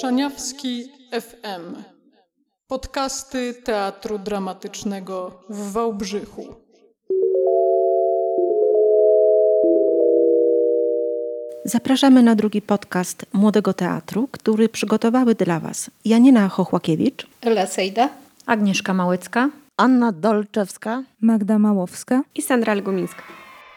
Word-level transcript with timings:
Szaniawski 0.00 0.84
FM. 1.12 1.82
Podcasty 2.66 3.54
Teatru 3.54 4.18
Dramatycznego 4.18 5.42
w 5.48 5.72
Wałbrzychu. 5.72 6.54
Zapraszamy 11.64 12.22
na 12.22 12.34
drugi 12.34 12.62
podcast 12.62 13.26
Młodego 13.32 13.74
Teatru, 13.74 14.28
który 14.32 14.68
przygotowały 14.68 15.34
dla 15.34 15.60
Was 15.60 15.90
Janina 16.04 16.48
Chochłakiewicz, 16.48 17.26
Ela 17.40 17.66
Sejda, 17.66 18.08
Agnieszka 18.46 18.94
Małecka, 18.94 19.50
Anna 19.76 20.12
Dolczewska, 20.12 21.02
Magda 21.20 21.58
Małowska 21.58 22.22
i 22.34 22.42
Sandra 22.42 22.74
Legumińska. 22.74 23.22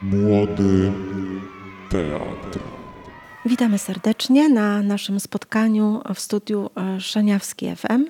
Młody 0.01 0.91
Teatr. 1.89 2.80
Witamy 3.45 3.77
serdecznie 3.77 4.49
na 4.49 4.81
naszym 4.81 5.19
spotkaniu 5.19 6.01
w 6.15 6.19
studiu 6.19 6.69
e, 6.75 7.01
Szaniawski 7.01 7.75
FM. 7.75 8.05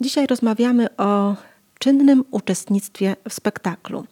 Dzisiaj 0.00 0.26
rozmawiamy 0.26 0.96
o 0.96 1.34
czynnym 1.78 2.24
uczestnictwie 2.30 3.16
w 3.28 3.32
spektaklu. 3.32 4.06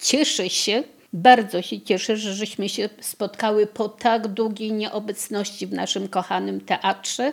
Cieszę 0.00 0.50
się, 0.50 0.82
bardzo 1.12 1.62
się 1.62 1.80
cieszę, 1.80 2.16
że 2.16 2.34
żeśmy 2.34 2.68
się 2.68 2.88
spotkały 3.00 3.66
po 3.66 3.88
tak 3.88 4.28
długiej 4.28 4.72
nieobecności 4.72 5.66
w 5.66 5.72
naszym 5.72 6.08
kochanym 6.08 6.60
teatrze 6.60 7.32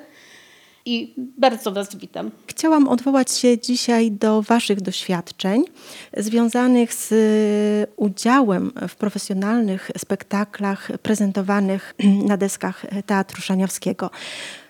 i 0.88 1.14
bardzo 1.18 1.72
Was 1.72 1.96
witam. 1.96 2.32
Chciałam 2.48 2.88
odwołać 2.88 3.32
się 3.32 3.58
dzisiaj 3.60 4.12
do 4.12 4.42
Waszych 4.42 4.82
doświadczeń 4.82 5.64
związanych 6.18 6.94
z 6.94 7.10
udziałem 7.96 8.72
w 8.88 8.96
profesjonalnych 8.96 9.92
spektaklach 9.98 10.92
prezentowanych 11.02 11.94
na 12.30 12.38
deskach 12.38 12.86
Teatru 13.06 13.42
Szaniawskiego. 13.42 14.10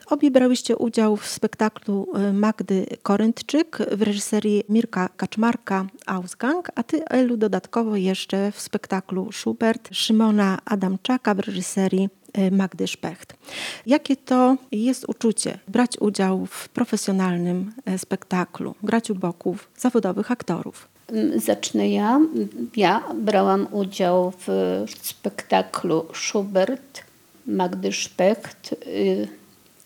Obie 0.10 0.32
brałyście 0.32 0.78
udział 0.78 1.18
w 1.18 1.28
spektaklu 1.28 2.08
Magdy 2.34 2.86
Koryntczyk 3.04 3.78
w 3.92 4.02
reżyserii 4.02 4.64
Mirka 4.70 5.10
Kaczmarka 5.18 5.86
Ausgang, 6.06 6.72
a 6.76 6.84
ty, 6.84 7.06
Elu, 7.06 7.38
dodatkowo 7.38 7.96
jeszcze 7.96 8.52
w 8.52 8.62
spektaklu 8.62 9.32
Schubert 9.32 9.90
Szymona 9.92 10.58
Adamczaka 10.66 11.36
w 11.36 11.40
reżyserii 11.40 12.10
Magdy 12.52 12.88
Szpecht. 12.88 13.34
Jakie 13.86 14.16
to 14.16 14.58
jest 14.72 15.10
uczucie 15.10 15.60
brać 15.68 15.98
udział 16.00 16.46
w 16.46 16.70
profesjonalnym 16.70 17.74
spektaklu, 17.98 18.76
grać 18.84 19.10
u 19.10 19.16
boków 19.16 19.70
zawodowych 19.78 20.32
aktorów? 20.32 20.88
Zacznę 21.36 21.90
ja. 21.90 22.20
Ja 22.76 23.04
brałam 23.16 23.68
udział 23.72 24.34
w 24.48 24.48
spektaklu 25.02 26.06
Schubert 26.14 27.04
Magdy 27.48 27.92
Szpecht 27.92 28.76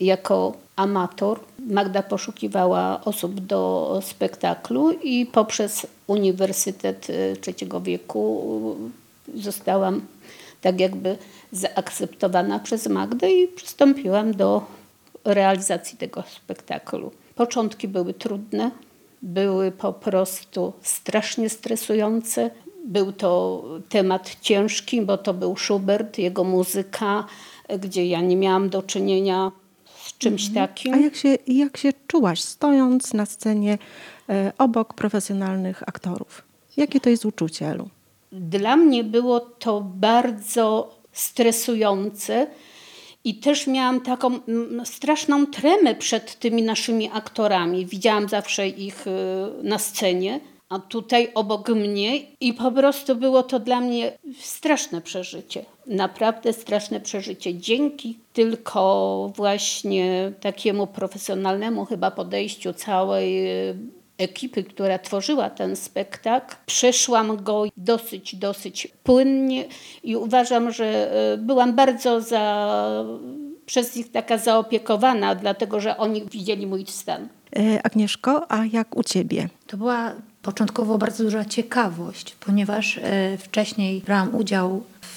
jako 0.01 0.53
amator. 0.75 1.39
Magda 1.59 2.03
poszukiwała 2.03 3.01
osób 3.05 3.39
do 3.39 3.99
spektaklu 4.03 4.91
i 4.91 5.25
poprzez 5.25 5.87
Uniwersytet 6.07 7.07
Trzeciego 7.41 7.81
Wieku 7.81 8.75
zostałam 9.35 10.01
tak 10.61 10.79
jakby 10.79 11.17
zaakceptowana 11.51 12.59
przez 12.59 12.87
Magdę 12.87 13.31
i 13.31 13.47
przystąpiłam 13.47 14.33
do 14.33 14.61
realizacji 15.25 15.97
tego 15.97 16.23
spektaklu. 16.35 17.11
Początki 17.35 17.87
były 17.87 18.13
trudne, 18.13 18.71
były 19.21 19.71
po 19.71 19.93
prostu 19.93 20.73
strasznie 20.81 21.49
stresujące. 21.49 22.51
Był 22.85 23.11
to 23.11 23.63
temat 23.89 24.35
ciężki, 24.41 25.01
bo 25.01 25.17
to 25.17 25.33
był 25.33 25.57
Schubert, 25.57 26.17
jego 26.17 26.43
muzyka, 26.43 27.25
gdzie 27.79 28.05
ja 28.05 28.21
nie 28.21 28.35
miałam 28.35 28.69
do 28.69 28.83
czynienia 28.83 29.51
czymś 30.21 30.49
takim. 30.49 30.93
A 30.93 30.97
jak 30.97 31.15
się, 31.15 31.37
jak 31.47 31.77
się 31.77 31.93
czułaś, 32.07 32.41
stojąc 32.41 33.13
na 33.13 33.25
scenie 33.25 33.77
e, 34.29 34.51
obok 34.57 34.93
profesjonalnych 34.93 35.83
aktorów? 35.83 36.41
Jakie 36.77 36.99
to 36.99 37.09
jest 37.09 37.25
uczucie, 37.25 37.67
Elu? 37.67 37.89
Dla 38.31 38.75
mnie 38.75 39.03
było 39.03 39.39
to 39.39 39.81
bardzo 39.81 40.95
stresujące 41.11 42.47
i 43.23 43.35
też 43.35 43.67
miałam 43.67 44.01
taką 44.01 44.39
straszną 44.83 45.47
tremę 45.47 45.95
przed 45.95 46.39
tymi 46.39 46.63
naszymi 46.63 47.09
aktorami. 47.13 47.85
Widziałam 47.85 48.29
zawsze 48.29 48.67
ich 48.67 49.05
na 49.63 49.79
scenie, 49.79 50.39
a 50.69 50.79
tutaj 50.79 51.31
obok 51.35 51.69
mnie 51.69 52.19
i 52.39 52.53
po 52.53 52.71
prostu 52.71 53.15
było 53.15 53.43
to 53.43 53.59
dla 53.59 53.81
mnie 53.81 54.17
straszne 54.39 55.01
przeżycie. 55.01 55.65
Naprawdę 55.87 56.53
straszne 56.53 56.99
przeżycie. 56.99 57.57
Dzięki 57.57 58.19
tylko 58.33 59.31
właśnie 59.35 60.31
takiemu 60.41 60.87
profesjonalnemu 60.87 61.85
chyba 61.85 62.11
podejściu 62.11 62.73
całej 62.73 63.45
ekipy, 64.17 64.63
która 64.63 64.99
tworzyła 64.99 65.49
ten 65.49 65.75
spektakl, 65.75 66.55
przeszłam 66.65 67.43
go 67.43 67.63
dosyć, 67.77 68.35
dosyć 68.35 68.87
płynnie 69.03 69.65
i 70.03 70.15
uważam, 70.15 70.71
że 70.71 71.13
byłam 71.37 71.75
bardzo 71.75 72.21
za, 72.21 73.05
przez 73.65 73.95
nich 73.95 74.11
taka 74.11 74.37
zaopiekowana, 74.37 75.35
dlatego 75.35 75.79
że 75.79 75.97
oni 75.97 76.25
widzieli 76.25 76.67
mój 76.67 76.85
stan. 76.87 77.27
Agnieszko, 77.83 78.51
a 78.51 78.65
jak 78.65 78.97
u 78.97 79.03
Ciebie? 79.03 79.49
To 79.67 79.77
była 79.77 80.11
początkowo 80.41 80.97
bardzo 80.97 81.23
duża 81.23 81.45
ciekawość, 81.45 82.35
ponieważ 82.39 82.99
wcześniej 83.37 84.01
brałam 84.01 84.35
udział 84.35 84.83
w 85.01 85.10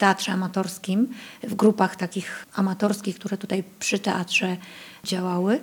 teatrze 0.00 0.32
amatorskim, 0.32 1.08
w 1.42 1.54
grupach 1.54 1.96
takich 1.96 2.46
amatorskich, 2.54 3.16
które 3.16 3.36
tutaj 3.36 3.64
przy 3.78 3.98
teatrze 3.98 4.56
działały. 5.04 5.60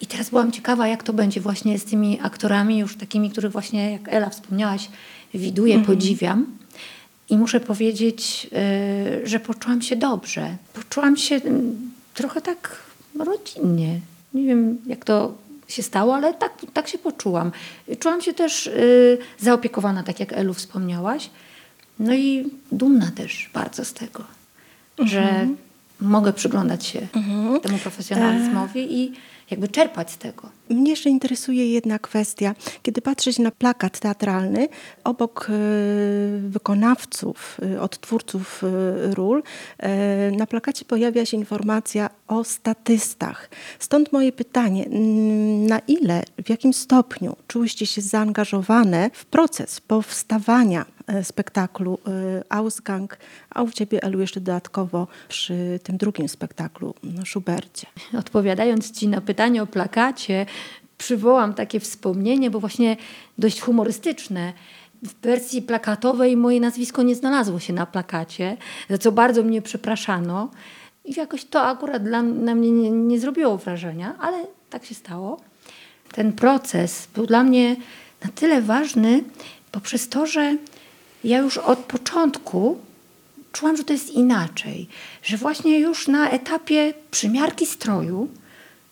I 0.00 0.06
teraz 0.06 0.30
byłam 0.30 0.52
ciekawa, 0.52 0.88
jak 0.88 1.02
to 1.02 1.12
będzie 1.12 1.40
właśnie 1.40 1.78
z 1.78 1.84
tymi 1.84 2.18
aktorami, 2.22 2.78
już 2.78 2.96
takimi, 2.96 3.30
których 3.30 3.52
właśnie, 3.52 3.92
jak 3.92 4.08
Ela 4.08 4.30
wspomniałaś, 4.30 4.88
widuję, 5.34 5.74
mm 5.74 5.84
-hmm. 5.84 5.86
podziwiam. 5.86 6.46
I 7.30 7.36
muszę 7.36 7.60
powiedzieć, 7.60 8.46
y, 9.22 9.28
że 9.28 9.40
poczułam 9.40 9.82
się 9.82 9.96
dobrze. 9.96 10.56
Poczułam 10.74 11.16
się 11.16 11.40
trochę 12.14 12.40
tak 12.40 12.76
rodzinnie. 13.18 14.00
Nie 14.34 14.44
wiem, 14.44 14.78
jak 14.86 15.04
to 15.04 15.34
się 15.68 15.82
stało, 15.82 16.14
ale 16.14 16.34
tak, 16.34 16.52
tak 16.72 16.88
się 16.88 16.98
poczułam. 16.98 17.52
Czułam 17.98 18.22
się 18.22 18.34
też 18.34 18.66
y, 18.66 19.18
zaopiekowana, 19.38 20.02
tak 20.02 20.20
jak 20.20 20.32
Elu 20.32 20.54
wspomniałaś. 20.54 21.30
No 21.98 22.14
i 22.14 22.50
dumna 22.72 23.10
też 23.10 23.50
bardzo 23.54 23.84
z 23.84 23.92
tego, 23.92 24.24
mm 24.98 25.08
-hmm. 25.08 25.12
że 25.12 25.48
mogę 26.00 26.32
przyglądać 26.32 26.86
się 26.86 27.06
mm 27.12 27.28
-hmm. 27.28 27.60
temu 27.60 27.78
profesjonalizmowi 27.78 29.00
i 29.00 29.12
jakby 29.50 29.68
czerpać 29.68 30.10
z 30.10 30.18
tego. 30.18 30.48
Mnie 30.70 30.90
jeszcze 30.90 31.10
interesuje 31.10 31.72
jedna 31.72 31.98
kwestia. 31.98 32.54
Kiedy 32.82 33.02
patrzeć 33.02 33.38
na 33.38 33.50
plakat 33.50 34.00
teatralny, 34.00 34.68
obok 35.04 35.48
wykonawców, 36.48 37.60
odtwórców 37.80 38.62
ról, 39.14 39.42
na 40.36 40.46
plakacie 40.46 40.84
pojawia 40.84 41.26
się 41.26 41.36
informacja 41.36 42.10
o 42.28 42.44
statystach. 42.44 43.50
Stąd 43.78 44.12
moje 44.12 44.32
pytanie, 44.32 44.86
na 45.68 45.78
ile, 45.78 46.22
w 46.44 46.50
jakim 46.50 46.72
stopniu 46.72 47.36
czułyście 47.48 47.86
się 47.86 48.00
zaangażowane 48.00 49.10
w 49.12 49.24
proces 49.24 49.80
powstawania 49.80 50.84
spektaklu 51.22 51.98
Ausgang, 52.48 53.18
a 53.50 53.62
u 53.62 53.70
Ciebie, 53.70 54.02
Elu, 54.02 54.20
jeszcze 54.20 54.40
dodatkowo 54.40 55.06
przy 55.28 55.80
tym 55.82 55.96
drugim 55.96 56.28
spektaklu, 56.28 56.94
no, 57.02 57.26
Schubercie. 57.26 57.86
Odpowiadając 58.18 58.90
Ci 58.90 59.08
na 59.08 59.20
pytanie 59.20 59.62
o 59.62 59.66
plakacie, 59.66 60.46
przywołam 60.98 61.54
takie 61.54 61.80
wspomnienie, 61.80 62.50
bo 62.50 62.60
właśnie 62.60 62.96
dość 63.38 63.60
humorystyczne. 63.60 64.52
W 65.02 65.20
wersji 65.22 65.62
plakatowej 65.62 66.36
moje 66.36 66.60
nazwisko 66.60 67.02
nie 67.02 67.14
znalazło 67.14 67.60
się 67.60 67.72
na 67.72 67.86
plakacie, 67.86 68.56
za 68.90 68.98
co 68.98 69.12
bardzo 69.12 69.42
mnie 69.42 69.62
przepraszano. 69.62 70.50
I 71.04 71.14
jakoś 71.14 71.44
to 71.44 71.62
akurat 71.62 72.04
dla, 72.04 72.22
na 72.22 72.54
mnie 72.54 72.70
nie, 72.70 72.90
nie 72.90 73.20
zrobiło 73.20 73.58
wrażenia, 73.58 74.16
ale 74.18 74.46
tak 74.70 74.84
się 74.84 74.94
stało. 74.94 75.40
Ten 76.12 76.32
proces 76.32 77.08
był 77.14 77.26
dla 77.26 77.42
mnie 77.42 77.76
na 78.24 78.30
tyle 78.34 78.62
ważny 78.62 79.24
poprzez 79.72 80.08
to, 80.08 80.26
że 80.26 80.56
ja 81.26 81.38
już 81.38 81.58
od 81.58 81.78
początku 81.78 82.78
czułam, 83.52 83.76
że 83.76 83.84
to 83.84 83.92
jest 83.92 84.10
inaczej, 84.10 84.88
że 85.22 85.36
właśnie 85.36 85.78
już 85.78 86.08
na 86.08 86.30
etapie 86.30 86.94
przymiarki 87.10 87.66
stroju 87.66 88.28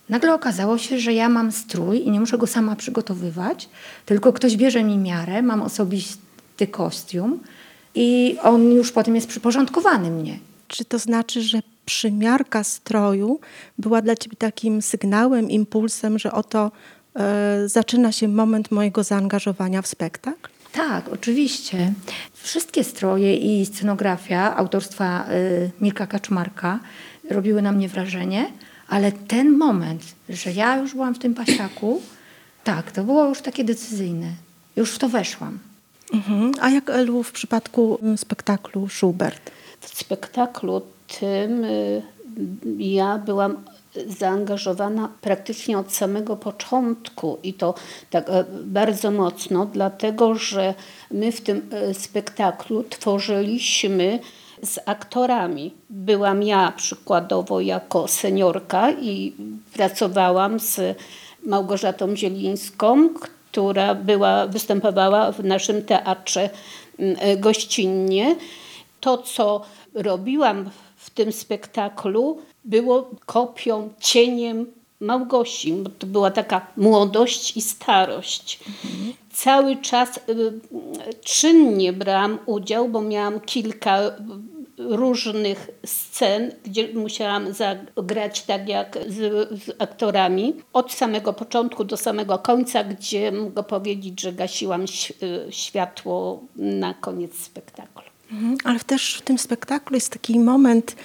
nagle 0.08 0.34
okazało 0.34 0.78
się, 0.78 0.98
że 0.98 1.12
ja 1.12 1.28
mam 1.28 1.52
strój 1.52 2.06
i 2.06 2.10
nie 2.10 2.20
muszę 2.20 2.38
go 2.38 2.46
sama 2.46 2.76
przygotowywać, 2.76 3.68
tylko 4.06 4.32
ktoś 4.32 4.56
bierze 4.56 4.84
mi 4.84 4.98
miarę, 4.98 5.42
mam 5.42 5.62
osobisty 5.62 6.66
kostium 6.70 7.40
i 7.94 8.36
on 8.42 8.72
już 8.72 8.92
potem 8.92 9.14
jest 9.14 9.28
przyporządkowany 9.28 10.10
mnie. 10.10 10.38
Czy 10.68 10.84
to 10.84 10.98
znaczy, 10.98 11.42
że 11.42 11.60
przymiarka 11.86 12.64
stroju 12.64 13.40
była 13.78 14.02
dla 14.02 14.16
ciebie 14.16 14.36
takim 14.36 14.82
sygnałem, 14.82 15.50
impulsem, 15.50 16.18
że 16.18 16.32
oto 16.32 16.72
e, 17.16 17.68
zaczyna 17.68 18.12
się 18.12 18.28
moment 18.28 18.70
mojego 18.70 19.04
zaangażowania 19.04 19.82
w 19.82 19.86
spektakl? 19.86 20.53
Tak, 20.74 21.08
oczywiście. 21.08 21.92
Wszystkie 22.32 22.84
stroje 22.84 23.36
i 23.36 23.66
scenografia 23.66 24.56
autorstwa 24.56 25.26
y, 25.30 25.70
Mirka 25.80 26.06
Kaczmarka 26.06 26.78
robiły 27.30 27.62
na 27.62 27.72
mnie 27.72 27.88
wrażenie, 27.88 28.46
Ale 28.88 29.12
ten 29.12 29.56
moment, 29.56 30.02
że 30.28 30.52
ja 30.52 30.76
już 30.76 30.92
byłam 30.92 31.14
w 31.14 31.18
tym 31.18 31.34
pasiaku, 31.34 32.02
tak, 32.64 32.92
to 32.92 33.04
było 33.04 33.28
już 33.28 33.40
takie 33.40 33.64
decyzyjne. 33.64 34.26
Już 34.76 34.90
w 34.90 34.98
to 34.98 35.08
weszłam. 35.08 35.58
Mhm. 36.12 36.52
A 36.60 36.70
jak 36.70 36.90
Elu 36.90 37.22
w 37.22 37.32
przypadku 37.32 37.98
mm, 38.02 38.18
spektaklu 38.18 38.88
Schubert? 38.88 39.50
W 39.80 39.98
spektaklu 39.98 40.82
tym 41.20 41.64
y, 41.64 42.02
ja 42.78 43.18
byłam 43.18 43.56
zaangażowana 44.06 45.08
praktycznie 45.20 45.78
od 45.78 45.92
samego 45.92 46.36
początku 46.36 47.38
i 47.42 47.54
to 47.54 47.74
tak 48.10 48.28
e, 48.28 48.44
bardzo 48.64 49.10
mocno, 49.10 49.66
dlatego 49.66 50.34
że 50.34 50.74
my 51.10 51.32
w 51.32 51.40
tym 51.40 51.70
e, 51.70 51.94
spektaklu 51.94 52.84
tworzyliśmy 52.84 54.18
z 54.62 54.78
aktorami. 54.86 55.74
Byłam 55.90 56.42
ja 56.42 56.72
przykładowo 56.76 57.60
jako 57.60 58.08
seniorka 58.08 58.90
i 58.90 59.32
pracowałam 59.72 60.60
z 60.60 60.80
Małgorzatą 61.46 62.16
Zielińską, 62.16 63.08
która 63.52 63.94
była, 63.94 64.46
występowała 64.46 65.32
w 65.32 65.44
naszym 65.44 65.84
teatrze 65.84 66.50
e, 66.98 67.36
gościnnie. 67.36 68.36
To, 69.00 69.18
co 69.18 69.60
robiłam 69.94 70.70
w 70.96 71.10
tym 71.10 71.32
spektaklu, 71.32 72.38
było 72.64 73.10
kopią, 73.26 73.88
cieniem 74.00 74.66
Małgosi, 75.00 75.72
bo 75.72 75.90
to 75.98 76.06
była 76.06 76.30
taka 76.30 76.66
młodość 76.76 77.56
i 77.56 77.62
starość. 77.62 78.60
Mhm. 78.66 79.12
Cały 79.32 79.76
czas 79.76 80.16
y, 80.16 80.60
czynnie 81.24 81.92
brałam 81.92 82.38
udział, 82.46 82.88
bo 82.88 83.00
miałam 83.00 83.40
kilka 83.40 84.00
różnych 84.78 85.70
scen, 85.86 86.52
gdzie 86.64 86.94
musiałam 86.94 87.52
zagrać 87.52 88.42
tak 88.42 88.68
jak 88.68 88.98
z, 89.08 89.48
z, 89.64 89.70
aktorami. 89.78 90.54
Od 90.72 90.92
samego 90.92 91.32
początku 91.32 91.84
do 91.84 91.96
samego 91.96 92.38
końca, 92.38 92.84
gdzie 92.84 93.32
mogę 93.32 93.62
powiedzieć, 93.62 94.20
że 94.20 94.32
gasiłam 94.32 94.84
światło 95.50 96.42
na 96.56 96.94
koniec 96.94 97.38
spektaklu. 97.38 98.02
Mhm, 98.32 98.56
ale 98.64 98.80
też 98.80 99.14
w 99.14 99.22
tym 99.22 99.38
spektaklu 99.38 99.94
jest 99.94 100.12
taki 100.12 100.40
moment, 100.40 100.96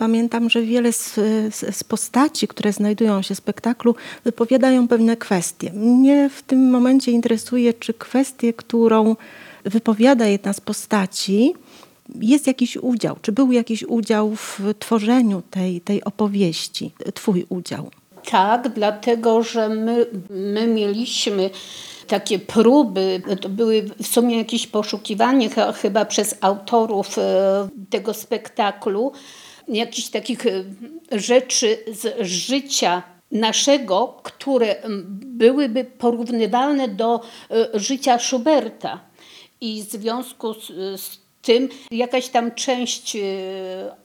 Pamiętam, 0.00 0.50
że 0.50 0.62
wiele 0.62 0.92
z, 0.92 1.14
z, 1.54 1.84
postaci, 1.84 2.48
które 2.48 2.72
znajdują 2.72 3.22
się 3.22 3.34
w 3.34 3.38
spektaklu, 3.38 3.94
wypowiadają 4.24 4.88
pewne 4.88 5.16
kwestie. 5.16 5.72
Mnie 5.72 6.30
w 6.30 6.42
tym 6.42 6.70
momencie 6.70 7.10
interesuje, 7.10 7.74
czy 7.74 7.94
kwestię, 7.94 8.52
którą 8.52 9.16
wypowiada 9.64 10.26
jedna 10.26 10.52
z 10.52 10.60
postaci, 10.60 11.54
jest 12.20 12.46
jakiś 12.46 12.76
udział, 12.76 13.16
czy 13.22 13.32
był 13.32 13.52
jakiś 13.52 13.82
udział 13.82 14.36
w 14.36 14.60
tworzeniu 14.78 15.42
tej, 15.50 15.80
tej 15.80 16.04
opowieści, 16.04 16.92
Twój 17.14 17.46
udział? 17.48 17.90
Tak, 18.30 18.68
dlatego 18.68 19.42
że 19.42 19.68
my, 19.68 20.06
my 20.30 20.66
mieliśmy 20.66 21.50
takie 22.06 22.38
próby, 22.38 23.22
to 23.40 23.48
były 23.48 23.82
w 24.02 24.06
sumie 24.06 24.36
jakieś 24.36 24.66
poszukiwanie 24.66 25.48
chyba 25.82 26.04
przez 26.04 26.34
autorów 26.40 27.18
e, 27.18 27.68
tego 27.90 28.14
spektaklu, 28.14 29.12
jakichś 29.70 30.08
takich 30.08 30.46
e, 30.46 30.64
rzeczy 31.12 31.78
z 31.92 32.26
życia 32.26 33.02
naszego, 33.30 34.20
które 34.22 34.76
byłyby 35.10 35.84
porównywalne 35.84 36.88
do 36.88 37.20
e, 37.50 37.78
życia 37.78 38.18
Schuberta. 38.18 39.00
I 39.60 39.82
w 39.82 39.90
związku 39.90 40.54
z, 40.54 40.66
z 41.00 41.18
tym 41.42 41.68
jakaś 41.90 42.28
tam 42.28 42.54
część 42.54 43.16
e, 43.16 43.20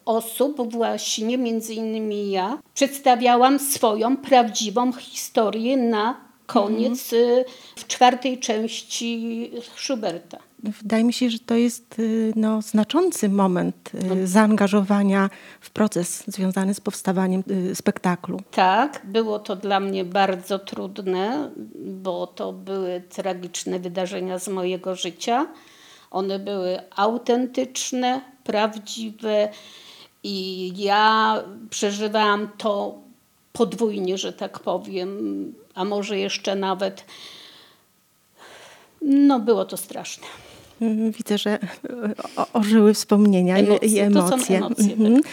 osób, 0.05 0.73
właśnie 0.73 1.37
między 1.37 1.73
innymi 1.73 2.31
ja, 2.31 2.57
przedstawiałam 2.73 3.59
swoją 3.59 4.17
prawdziwą 4.17 4.93
historię 4.93 5.77
na 5.77 6.25
koniec 6.45 7.13
mhm. 7.13 7.43
w 7.75 7.87
czwartej 7.87 8.39
części 8.39 9.51
Schuberta. 9.75 10.39
Wydaje 10.81 11.03
mi 11.03 11.13
się, 11.13 11.29
że 11.29 11.39
to 11.39 11.55
jest 11.55 11.99
y, 11.99 12.33
no, 12.35 12.61
znaczący 12.61 13.29
moment 13.29 13.91
y, 13.93 14.05
no. 14.05 14.15
zaangażowania 14.23 15.29
w 15.61 15.69
proces 15.69 16.23
związany 16.27 16.73
z 16.73 16.81
powstawaniem 16.81 17.43
y, 17.71 17.75
spektaklu. 17.75 18.41
Tak, 18.51 19.01
było 19.03 19.39
to 19.39 19.55
dla 19.55 19.79
mnie 19.79 20.05
bardzo 20.05 20.59
trudne, 20.59 21.51
bo 21.75 22.27
to 22.27 22.53
były 22.53 23.01
tragiczne 23.09 23.79
wydarzenia 23.79 24.39
z 24.39 24.47
mojego 24.47 24.95
życia. 24.95 25.47
One 26.11 26.39
były 26.39 26.79
autentyczne, 26.95 28.21
prawdziwe 28.43 29.49
i 30.23 30.71
ja 30.77 31.43
przeżywałam 31.69 32.49
to 32.57 32.95
podwójnie, 33.53 34.17
że 34.17 34.33
tak 34.33 34.59
powiem, 34.59 35.53
a 35.75 35.85
może 35.85 36.19
jeszcze 36.19 36.55
nawet. 36.55 37.05
No, 39.01 39.39
było 39.39 39.65
to 39.65 39.77
straszne. 39.77 40.27
Mhm, 40.81 41.11
widzę, 41.11 41.37
że 41.37 41.59
ożyły 42.53 42.93
wspomnienia 42.93 43.57
emocje, 43.57 43.89
i 43.89 43.99
emocje. 43.99 44.57
emocje 44.57 44.91
mhm. 44.91 45.21
tak. 45.21 45.31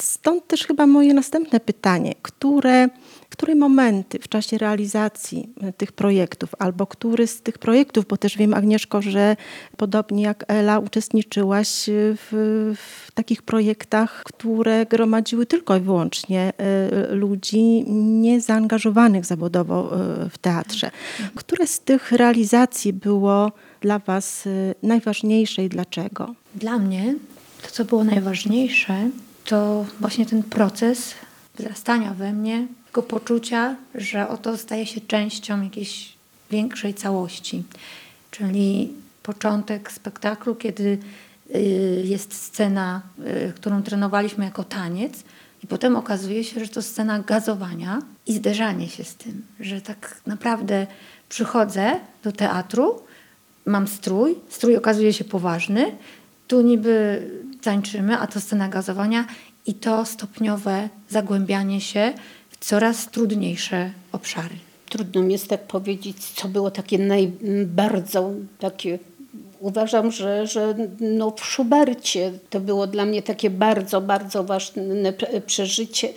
Stąd 0.00 0.46
też 0.46 0.66
chyba 0.66 0.86
moje 0.86 1.14
następne 1.14 1.60
pytanie. 1.60 2.14
Które, 2.22 2.88
które 3.36 3.54
momenty 3.54 4.18
w 4.18 4.28
czasie 4.28 4.58
realizacji 4.58 5.48
tych 5.76 5.92
projektów, 5.92 6.54
albo 6.58 6.86
który 6.86 7.26
z 7.26 7.42
tych 7.42 7.58
projektów, 7.58 8.06
bo 8.06 8.16
też 8.16 8.36
wiem, 8.36 8.54
Agnieszko, 8.54 9.02
że 9.02 9.36
podobnie 9.76 10.22
jak 10.22 10.44
Ela, 10.48 10.78
uczestniczyłaś 10.78 11.84
w, 11.88 12.74
w 12.76 13.12
takich 13.12 13.42
projektach, 13.42 14.22
które 14.24 14.86
gromadziły 14.86 15.46
tylko 15.46 15.76
i 15.76 15.80
wyłącznie 15.80 16.52
e, 16.58 17.14
ludzi 17.14 17.84
niezaangażowanych 18.20 19.24
zawodowo 19.24 19.92
e, 19.92 20.30
w 20.30 20.38
teatrze. 20.38 20.90
Które 21.34 21.66
z 21.66 21.80
tych 21.80 22.12
realizacji 22.12 22.92
było 22.92 23.52
dla 23.80 23.98
Was 23.98 24.48
najważniejsze 24.82 25.64
i 25.64 25.68
dlaczego? 25.68 26.34
Dla 26.54 26.78
mnie 26.78 27.14
to, 27.62 27.70
co 27.70 27.84
było 27.84 28.04
najważniejsze, 28.04 29.10
to 29.44 29.84
właśnie 30.00 30.26
ten 30.26 30.42
proces 30.42 31.14
wzrastania 31.58 32.14
we 32.14 32.32
mnie, 32.32 32.66
tego 32.96 33.08
poczucia, 33.08 33.76
że 33.94 34.28
oto 34.28 34.56
staje 34.56 34.86
się 34.86 35.00
częścią 35.00 35.62
jakiejś 35.62 36.12
większej 36.50 36.94
całości. 36.94 37.62
Czyli 38.30 38.92
początek 39.22 39.92
spektaklu, 39.92 40.54
kiedy 40.54 40.98
y, 41.54 41.58
jest 42.04 42.34
scena, 42.34 43.02
y, 43.48 43.52
którą 43.56 43.82
trenowaliśmy 43.82 44.44
jako 44.44 44.64
taniec, 44.64 45.24
i 45.64 45.66
potem 45.66 45.96
okazuje 45.96 46.44
się, 46.44 46.64
że 46.64 46.68
to 46.68 46.82
scena 46.82 47.18
gazowania 47.18 48.02
i 48.26 48.32
zderzanie 48.32 48.88
się 48.88 49.04
z 49.04 49.14
tym, 49.14 49.42
że 49.60 49.80
tak 49.80 50.20
naprawdę 50.26 50.86
przychodzę 51.28 52.00
do 52.24 52.32
teatru 52.32 53.02
mam 53.66 53.88
strój, 53.88 54.34
strój 54.48 54.76
okazuje 54.76 55.12
się 55.12 55.24
poważny, 55.24 55.96
tu 56.48 56.60
niby 56.60 57.22
tańczymy, 57.62 58.18
a 58.18 58.26
to 58.26 58.40
scena 58.40 58.68
gazowania 58.68 59.24
i 59.66 59.74
to 59.74 60.04
stopniowe 60.04 60.88
zagłębianie 61.08 61.80
się 61.80 62.12
coraz 62.60 63.10
trudniejsze 63.10 63.90
obszary. 64.12 64.54
Trudno 64.88 65.22
mi 65.22 65.32
jest 65.32 65.48
tak 65.48 65.66
powiedzieć, 65.66 66.16
co 66.24 66.48
było 66.48 66.70
takie 66.70 66.98
najbardziej 66.98 68.22
takie 68.58 68.98
uważam, 69.60 70.10
że, 70.12 70.46
że 70.46 70.74
no 71.00 71.30
w 71.30 71.40
Schubercie 71.40 72.32
to 72.50 72.60
było 72.60 72.86
dla 72.86 73.04
mnie 73.04 73.22
takie 73.22 73.50
bardzo, 73.50 74.00
bardzo 74.00 74.44
ważne 74.44 75.12
przeżycie, 75.46 76.08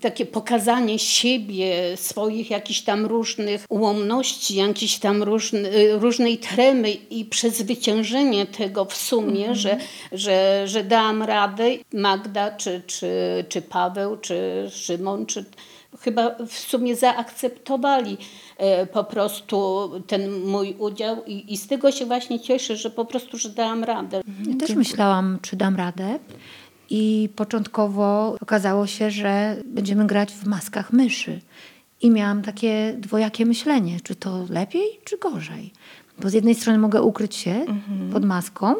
takie 0.00 0.26
pokazanie 0.26 0.98
siebie, 0.98 1.96
swoich 1.96 2.50
jakichś 2.50 2.80
tam 2.80 3.06
różnych 3.06 3.66
ułomności, 3.68 4.54
jakiejś 4.54 4.98
tam 4.98 5.22
różny, 5.22 5.70
różnej 5.98 6.38
tremy 6.38 6.90
i 6.90 7.24
przezwyciężenie 7.24 8.46
tego 8.46 8.84
w 8.84 8.96
sumie, 8.96 9.44
mm 9.44 9.54
-hmm. 9.54 9.58
że, 9.58 9.78
że, 10.12 10.62
że 10.68 10.84
dałam 10.84 11.22
radę. 11.22 11.64
Magda, 11.92 12.50
czy, 12.50 12.82
czy, 12.86 13.10
czy 13.48 13.62
Paweł, 13.62 14.16
czy 14.16 14.68
Szymon, 14.70 15.26
czy 15.26 15.44
chyba 16.00 16.34
w 16.46 16.52
sumie 16.52 16.96
zaakceptowali 16.96 18.16
e, 18.58 18.86
po 18.86 19.04
prostu 19.04 19.90
ten 20.06 20.40
mój 20.44 20.76
udział 20.78 21.24
i, 21.24 21.52
i 21.52 21.56
z 21.56 21.66
tego 21.66 21.92
się 21.92 22.06
właśnie 22.06 22.40
cieszę, 22.40 22.76
że 22.76 22.90
po 22.90 23.04
prostu, 23.04 23.38
że 23.38 23.48
dałam 23.48 23.84
radę. 23.84 24.22
Ja 24.46 24.56
też 24.56 24.76
myślałam, 24.76 25.38
czy 25.42 25.56
dam 25.56 25.76
radę. 25.76 26.18
I 26.94 27.28
początkowo 27.36 28.36
okazało 28.40 28.86
się, 28.86 29.10
że 29.10 29.56
będziemy 29.64 30.06
grać 30.06 30.32
w 30.32 30.46
maskach 30.46 30.92
myszy. 30.92 31.40
I 32.00 32.10
miałam 32.10 32.42
takie 32.42 32.94
dwojakie 32.98 33.46
myślenie, 33.46 34.00
czy 34.02 34.14
to 34.14 34.46
lepiej, 34.50 35.00
czy 35.04 35.18
gorzej. 35.18 35.72
Bo 36.18 36.30
z 36.30 36.32
jednej 36.32 36.54
strony 36.54 36.78
mogę 36.78 37.02
ukryć 37.02 37.36
się 37.36 37.50
mhm. 37.50 38.10
pod 38.12 38.24
maską, 38.24 38.74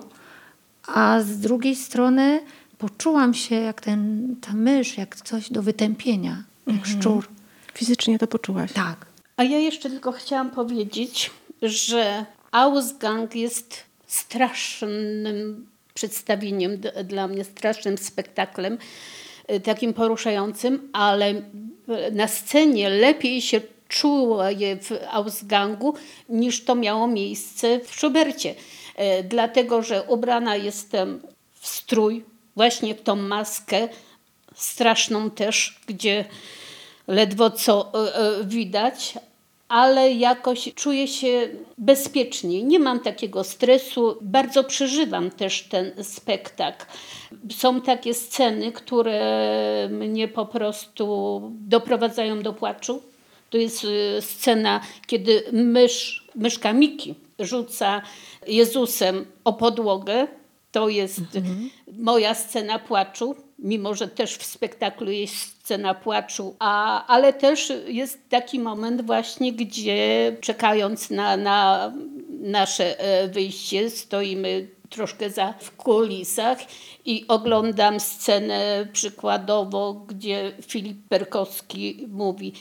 a 0.86 1.20
z 1.20 1.38
drugiej 1.38 1.76
strony 1.76 2.40
poczułam 2.78 3.34
się 3.34 3.54
jak 3.54 3.80
ten, 3.80 4.36
ta 4.40 4.52
mysz, 4.52 4.98
jak 4.98 5.16
coś 5.16 5.50
do 5.52 5.62
wytępienia, 5.62 6.44
jak 6.66 6.76
mhm. 6.76 7.00
szczur. 7.00 7.28
Fizycznie 7.74 8.18
to 8.18 8.26
poczułaś? 8.26 8.72
Tak. 8.72 9.06
A 9.36 9.44
ja 9.44 9.58
jeszcze 9.58 9.90
tylko 9.90 10.12
chciałam 10.12 10.50
powiedzieć, 10.50 11.30
że 11.62 12.26
Ausgang 12.50 13.34
jest 13.34 13.84
strasznym 14.06 15.66
przedstawieniem 15.94 16.80
dla 17.04 17.28
mnie, 17.28 17.44
strasznym 17.44 17.98
spektaklem. 17.98 18.78
takim 19.64 19.94
poruszającym, 19.94 20.90
ale 20.92 21.34
na 22.12 22.28
scenie 22.28 22.90
lepiej 22.90 23.42
się 23.42 23.60
czuło 23.88 24.50
je 24.50 24.76
w 24.76 24.90
Ausgangu 25.10 25.94
niż 26.28 26.64
to 26.64 26.74
miało 26.74 27.06
miejsce 27.06 27.80
w 27.80 27.94
Schubercie. 27.94 28.54
Dlatego, 29.24 29.82
że 29.82 30.02
ubrana 30.02 30.56
jestem 30.56 31.20
w 31.60 31.68
strój, 31.68 32.24
właśnie 32.56 32.94
w 32.94 33.02
tą 33.02 33.16
maskę, 33.16 33.88
straszną 34.54 35.30
też, 35.30 35.80
gdzie 35.86 36.24
ledwo 37.08 37.50
co 37.50 37.92
widać, 38.44 39.14
ale 39.72 40.12
jakoś 40.12 40.74
czuję 40.74 41.08
się 41.08 41.48
bezpieczniej. 41.78 42.64
Nie 42.64 42.78
mam 42.78 43.00
takiego 43.00 43.44
stresu. 43.44 44.18
Bardzo 44.20 44.64
przeżywam 44.64 45.30
też 45.30 45.62
ten 45.62 45.92
spektakl. 46.04 46.86
Są 47.50 47.80
takie 47.80 48.14
sceny, 48.14 48.72
które 48.72 49.88
mnie 49.90 50.28
po 50.28 50.46
prostu 50.46 51.40
doprowadzają 51.54 52.42
do 52.42 52.52
płaczu. 52.52 53.02
To 53.50 53.58
jest 53.58 53.84
y, 53.84 54.18
scena, 54.20 54.80
kiedy 55.06 55.42
mysz, 55.52 56.28
myszka 56.34 56.72
Miki 56.72 57.14
rzuca 57.38 58.02
Jezusem 58.46 59.26
o 59.44 59.52
podłogę. 59.52 60.26
To 60.72 60.88
jest 60.88 61.36
mhm. 61.36 61.70
moja 61.98 62.34
scena 62.34 62.78
płaczu 62.78 63.36
mimo 63.62 63.94
że 63.94 64.08
też 64.08 64.36
w 64.36 64.44
spektaklu 64.44 65.10
jest 65.10 65.34
scena 65.34 65.94
płaczu, 65.94 66.56
a, 66.58 67.06
ale 67.06 67.32
też 67.32 67.72
jest 67.86 68.28
taki 68.28 68.58
moment 68.58 69.06
właśnie, 69.06 69.52
gdzie 69.52 70.36
czekając 70.40 71.10
na, 71.10 71.36
na 71.36 71.92
nasze 72.40 73.00
e, 73.00 73.28
wyjście, 73.28 73.90
stoimy 73.90 74.68
troszkę 74.90 75.30
za 75.30 75.54
w 75.58 75.76
kulisach 75.76 76.58
i 77.04 77.24
oglądam 77.28 78.00
scenę 78.00 78.88
przykładowo, 78.92 79.94
gdzie 79.94 80.52
Filip 80.62 81.08
Perkowski 81.08 82.06
mówi 82.08 82.52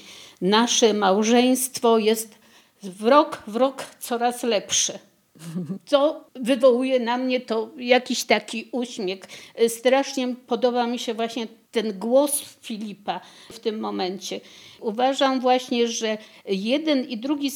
nasze 0.41 0.93
małżeństwo 0.93 1.97
jest 1.97 2.35
w 2.83 3.05
rok 3.05 3.43
w 3.47 3.55
rok 3.55 3.85
coraz 3.99 4.43
lepsze. 4.43 4.99
Co 5.85 6.25
wywołuje 6.35 6.99
na 6.99 7.17
mnie 7.17 7.39
to 7.39 7.69
jakiś 7.77 8.23
taki 8.23 8.69
uśmiech. 8.71 9.19
Strasznie 9.67 10.35
podoba 10.47 10.87
mi 10.87 10.99
się 10.99 11.13
właśnie 11.13 11.47
ten 11.71 11.99
głos 11.99 12.41
Filipa 12.61 13.21
w 13.51 13.59
tym 13.59 13.79
momencie. 13.79 14.39
Uważam 14.79 15.39
właśnie, 15.39 15.87
że 15.87 16.17
jeden 16.45 17.03
i 17.03 17.17
drugi 17.17 17.51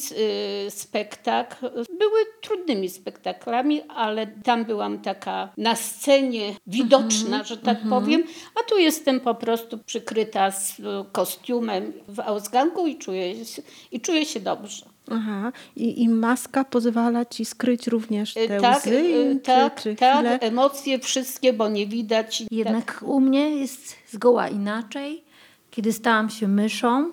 y, 0.66 0.70
spektakl 0.70 1.70
były 1.98 2.20
trudnymi 2.42 2.88
spektaklami, 2.88 3.82
ale 3.82 4.26
tam 4.26 4.64
byłam 4.64 4.98
taka 4.98 5.52
na 5.56 5.76
scenie 5.76 6.54
widoczna, 6.66 7.42
-hmm, 7.42 7.46
że 7.46 7.56
tak 7.56 7.84
-hmm. 7.84 7.88
powiem, 7.88 8.24
a 8.60 8.70
tu 8.70 8.78
jestem 8.78 9.20
po 9.20 9.34
prostu 9.34 9.78
przykryta 9.78 10.50
z 10.50 10.76
kostiumem 11.12 11.92
w 12.08 12.20
Ausgangu 12.20 12.86
i 12.86 12.98
czuję, 12.98 13.34
i 13.92 14.00
czuję 14.00 14.26
się 14.26 14.40
dobrze. 14.40 14.95
Aha, 15.10 15.52
I, 15.76 16.02
i 16.02 16.08
maska 16.08 16.64
pozwala 16.64 17.24
ci 17.24 17.44
skryć 17.44 17.86
również 17.86 18.34
te 18.34 18.60
tak, 18.60 18.78
łzy? 18.78 18.90
Czy, 18.90 19.40
tak, 19.44 19.82
czy 19.82 19.94
tak, 19.94 20.42
emocje 20.42 20.98
wszystkie, 20.98 21.52
bo 21.52 21.68
nie 21.68 21.86
widać. 21.86 22.44
Jednak 22.50 22.84
tak. 22.84 23.02
u 23.02 23.20
mnie 23.20 23.50
jest 23.50 23.96
zgoła 24.10 24.48
inaczej. 24.48 25.22
Kiedy 25.70 25.92
stałam 25.92 26.30
się 26.30 26.48
myszą, 26.48 27.12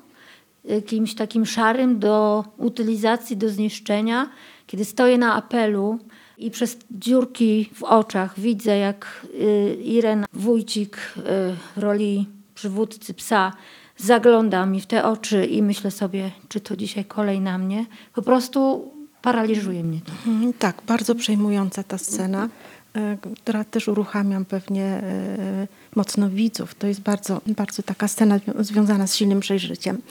y, 0.72 0.82
kimś 0.82 1.16
takim 1.16 1.46
szarym 1.46 2.00
do 2.00 2.46
utylizacji, 2.58 3.38
do 3.38 3.50
zniszczenia, 3.50 4.30
kiedy 4.68 4.86
stoję 4.86 5.18
na 5.18 5.36
apelu 5.36 6.00
i 6.38 6.52
przez 6.52 6.78
dziurki 6.92 7.70
w 7.74 7.84
oczach 7.84 8.40
widzę, 8.40 8.78
jak 8.78 9.28
y, 9.34 9.78
Iren 9.84 10.26
Wójcik 10.34 10.98
w 11.16 11.54
roli 11.76 12.28
przywódcy 12.56 13.14
psa 13.14 13.52
zagląda 13.98 14.66
mi 14.66 14.82
w 14.82 14.86
te 14.86 15.06
oczy 15.06 15.46
i 15.46 15.62
myślę 15.62 15.92
sobie, 15.92 16.32
czy 16.50 16.60
to 16.60 16.76
dzisiaj 16.76 17.06
kolej 17.06 17.40
na 17.40 17.58
mnie. 17.58 17.86
Po 18.14 18.22
prostu 18.22 18.92
paraliżuje 19.22 19.84
mnie 19.84 20.00
to. 20.06 20.12
Mhm, 20.32 20.54
tak, 20.54 20.82
bardzo 20.88 21.16
przejmująca 21.16 21.84
ta 21.84 21.98
scena, 21.98 22.50
e, 22.94 23.18
która 23.42 23.64
też 23.64 23.88
uruchamiam 23.88 24.46
pewnie 24.46 24.84
e, 24.84 25.68
mocno 25.96 26.30
widzów. 26.30 26.76
To 26.76 26.88
jest 26.88 27.02
bardzo, 27.02 27.42
bardzo 27.46 27.84
taka 27.84 28.08
scena 28.08 28.40
związana 28.60 29.08
z 29.08 29.16
silnym 29.16 29.40
przeżyciem. 29.40 30.02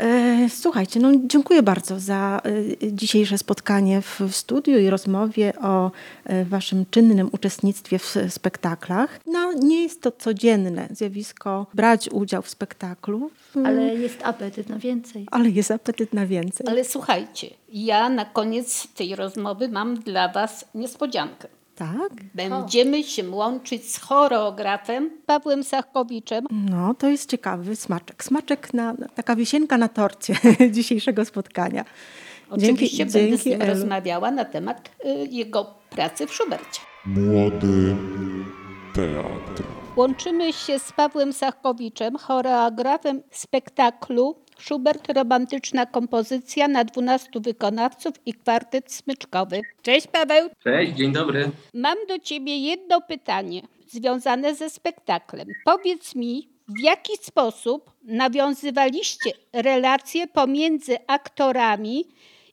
E, 0.00 0.48
słuchajcie, 0.48 1.00
no 1.00 1.10
dziękuję 1.24 1.62
bardzo 1.62 2.00
za 2.00 2.40
e, 2.82 2.92
dzisiejsze 2.92 3.38
spotkanie 3.38 4.02
w 4.02 4.20
studiu 4.30 4.78
i 4.78 4.90
rozmowie 4.90 5.52
o 5.62 5.90
e, 6.24 6.44
waszym 6.44 6.84
czynnym 6.90 7.28
uczestnictwie 7.32 7.98
w 7.98 8.16
spektaklach. 8.28 9.20
No 9.26 9.52
nie 9.52 9.82
jest 9.82 10.02
to 10.02 10.12
codzienne 10.12 10.88
zjawisko 10.90 11.66
brać 11.74 12.08
udział 12.08 12.42
w 12.42 12.48
spektaklu. 12.48 13.30
Ale 13.64 13.94
jest 13.94 14.18
apetyt 14.22 14.68
na 14.68 14.78
więcej. 14.78 15.26
Ale 15.30 15.50
jest 15.50 15.70
apetyt 15.70 16.12
na 16.12 16.26
więcej. 16.26 16.66
Ale 16.68 16.84
słuchajcie, 16.84 17.50
ja 17.72 18.08
na 18.08 18.24
koniec 18.24 18.88
tej 18.94 19.16
rozmowy 19.16 19.68
mam 19.68 19.94
dla 19.94 20.28
was 20.28 20.64
niespodziankę. 20.74 21.48
Tak? 21.74 22.12
Będziemy 22.34 23.04
się 23.04 23.30
łączyć 23.30 23.92
z 23.92 23.98
choreografem 23.98 25.10
Pawłem 25.26 25.64
Sachkowiczem. 25.64 26.46
No, 26.50 26.94
to 26.94 27.08
jest 27.08 27.30
ciekawy 27.30 27.76
smaczek. 27.76 28.24
Smaczek, 28.24 28.74
na, 28.74 28.94
taka 29.14 29.36
wisienka 29.36 29.78
na 29.78 29.88
torcie 29.88 30.34
dzisiejszego 30.70 31.24
spotkania. 31.24 31.84
Oczywiście 32.50 32.96
dzięki, 32.96 33.12
będę 33.12 33.28
dzięki 33.28 33.42
z 33.42 33.46
nim 33.46 33.62
Elu. 33.62 33.70
rozmawiała 33.72 34.30
na 34.30 34.44
temat 34.44 34.90
y, 35.04 35.08
jego 35.30 35.74
pracy 35.90 36.26
w 36.26 36.30
Schubercie. 36.30 36.80
Młody 37.06 37.96
teatr. 38.94 39.62
Łączymy 39.96 40.52
się 40.52 40.78
z 40.78 40.92
Pawłem 40.92 41.32
Sachkowiczem, 41.32 42.16
choreografem 42.16 43.22
spektaklu 43.30 44.36
Schubert 44.64 45.12
romantyczna 45.12 45.86
kompozycja 45.86 46.68
na 46.68 46.84
12 46.84 47.30
wykonawców 47.34 48.12
i 48.26 48.34
kwartet 48.34 48.92
smyczkowy. 48.92 49.60
Cześć 49.82 50.06
Paweł. 50.06 50.50
Cześć, 50.64 50.92
dzień 50.92 51.12
dobry. 51.12 51.50
Mam 51.74 51.98
do 52.08 52.18
ciebie 52.18 52.58
jedno 52.58 53.00
pytanie 53.00 53.62
związane 53.88 54.54
ze 54.54 54.70
spektaklem. 54.70 55.48
Powiedz 55.64 56.14
mi, 56.14 56.48
w 56.68 56.80
jaki 56.80 57.12
sposób 57.22 57.90
nawiązywaliście 58.04 59.30
relacje 59.52 60.26
pomiędzy 60.26 60.96
aktorami 61.06 62.04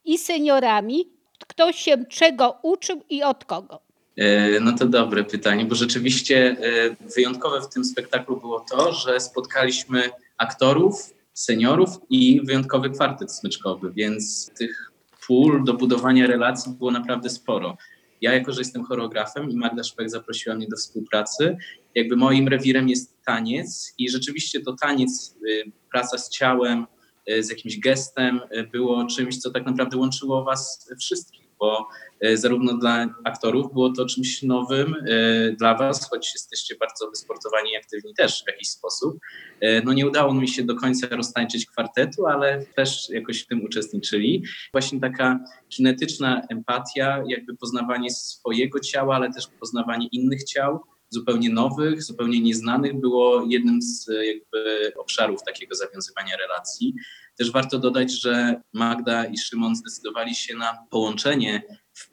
i 0.05 0.17
seniorami? 0.17 1.09
Kto 1.47 1.71
się 1.71 2.05
czego 2.05 2.59
uczył 2.61 3.01
i 3.09 3.23
od 3.23 3.45
kogo? 3.45 3.79
E, 4.17 4.59
no 4.59 4.77
to 4.77 4.85
dobre 4.85 5.23
pytanie, 5.23 5.65
bo 5.65 5.75
rzeczywiście 5.75 6.57
e, 7.01 7.09
wyjątkowe 7.15 7.61
w 7.61 7.69
tym 7.69 7.85
spektaklu 7.85 8.37
było 8.37 8.59
to, 8.59 8.93
że 8.93 9.19
spotkaliśmy 9.19 10.09
aktorów 10.37 11.18
seniorów 11.39 11.89
i 12.09 12.41
wyjątkowy 12.43 12.89
kwartet 12.89 13.31
smyczkowy, 13.31 13.91
więc 13.95 14.51
tych 14.57 14.91
pól 15.27 15.63
do 15.63 15.73
budowania 15.73 16.27
relacji 16.27 16.71
było 16.71 16.91
naprawdę 16.91 17.29
sporo. 17.29 17.77
Ja, 18.21 18.33
jako 18.33 18.51
że 18.51 18.61
jestem 18.61 18.83
choreografem 18.83 19.49
i 19.49 19.55
Magda 19.55 19.83
Szpek 19.83 20.09
zaprosiła 20.09 20.55
mnie 20.55 20.67
do 20.67 20.77
współpracy, 20.77 21.57
jakby 21.95 22.15
moim 22.15 22.47
rewirem 22.47 22.89
jest 22.89 23.17
taniec 23.25 23.93
i 23.97 24.09
rzeczywiście 24.09 24.59
to 24.59 24.73
taniec, 24.73 25.35
y, 25.49 25.71
praca 25.91 26.17
z 26.17 26.29
ciałem, 26.29 26.85
y, 27.31 27.43
z 27.43 27.49
jakimś 27.49 27.79
gestem 27.79 28.39
y, 28.57 28.63
było 28.63 29.05
czymś, 29.05 29.37
co 29.37 29.51
tak 29.51 29.65
naprawdę 29.65 29.97
łączyło 29.97 30.43
was 30.43 30.89
wszystkich 30.99 31.48
bo 31.59 31.87
e, 32.19 32.37
zarówno 32.37 32.77
dla 32.77 33.07
aktorów 33.23 33.73
było 33.73 33.89
to 33.89 34.05
czymś 34.05 34.43
nowym, 34.43 34.95
e, 35.07 35.51
dla 35.51 35.75
was, 35.75 36.09
choć 36.09 36.33
jesteście 36.33 36.75
bardzo 36.79 37.09
wysportowani 37.09 37.71
i 37.71 37.77
aktywni 37.77 38.13
też 38.13 38.43
w 38.43 38.47
jakiś 38.47 38.69
sposób. 38.69 39.17
E, 39.61 39.81
no 39.81 39.93
nie 39.93 40.07
udało 40.07 40.33
mi 40.33 40.47
się 40.47 40.63
do 40.63 40.75
końca 40.75 41.07
roztańczyć 41.07 41.65
kwartetu, 41.65 42.27
ale 42.27 42.65
też 42.75 43.09
jakoś 43.09 43.43
w 43.43 43.47
tym 43.47 43.63
uczestniczyli. 43.63 44.43
Właśnie 44.71 44.99
taka 44.99 45.39
kinetyczna 45.69 46.41
empatia, 46.49 47.23
jakby 47.27 47.57
poznawanie 47.57 48.11
swojego 48.11 48.79
ciała, 48.79 49.15
ale 49.15 49.33
też 49.33 49.47
poznawanie 49.59 50.07
innych 50.11 50.43
ciał, 50.43 50.79
zupełnie 51.09 51.49
nowych, 51.49 52.03
zupełnie 52.03 52.41
nieznanych, 52.41 52.99
było 52.99 53.45
jednym 53.47 53.81
z 53.81 54.07
jakby 54.07 54.93
obszarów 54.97 55.43
takiego 55.43 55.75
zawiązywania 55.75 56.37
relacji. 56.37 56.95
Też 57.39 57.51
warto 57.51 57.79
dodać, 57.79 58.21
że 58.21 58.61
Magda 58.73 59.25
i 59.25 59.37
Szymon 59.37 59.75
zdecydowali 59.75 60.35
się 60.35 60.55
na 60.55 60.77
połączenie 60.89 61.63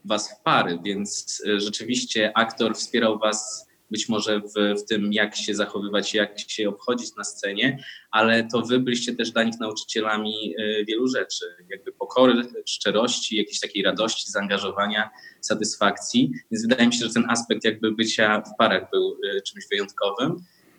was 0.04 0.30
w 0.30 0.42
pary, 0.42 0.78
więc 0.84 1.42
e, 1.48 1.60
rzeczywiście 1.60 2.32
aktor 2.34 2.74
wspierał 2.74 3.18
was 3.18 3.66
być 3.90 4.08
może 4.08 4.40
w, 4.40 4.80
w 4.80 4.84
tym, 4.84 5.12
jak 5.12 5.36
się 5.36 5.54
zachowywać, 5.54 6.14
jak 6.14 6.38
się 6.38 6.68
obchodzić 6.68 7.16
na 7.16 7.24
scenie, 7.24 7.84
ale 8.10 8.44
to 8.44 8.62
wy 8.62 8.80
byliście 8.80 9.14
też 9.14 9.30
dla 9.30 9.42
nich 9.42 9.60
nauczycielami 9.60 10.54
e, 10.58 10.84
wielu 10.84 11.08
rzeczy, 11.08 11.44
jakby 11.68 11.92
pokory, 11.92 12.42
szczerości, 12.66 13.36
jakiejś 13.36 13.60
takiej 13.60 13.82
radości, 13.82 14.30
zaangażowania, 14.30 15.10
satysfakcji. 15.40 16.32
Więc 16.50 16.62
wydaje 16.62 16.86
mi 16.86 16.94
się, 16.94 17.06
że 17.06 17.14
ten 17.14 17.30
aspekt 17.30 17.64
jakby 17.64 17.92
bycia 17.92 18.40
w 18.40 18.56
parach 18.58 18.90
był 18.90 19.16
e, 19.36 19.40
czymś 19.40 19.64
wyjątkowym. 19.70 20.36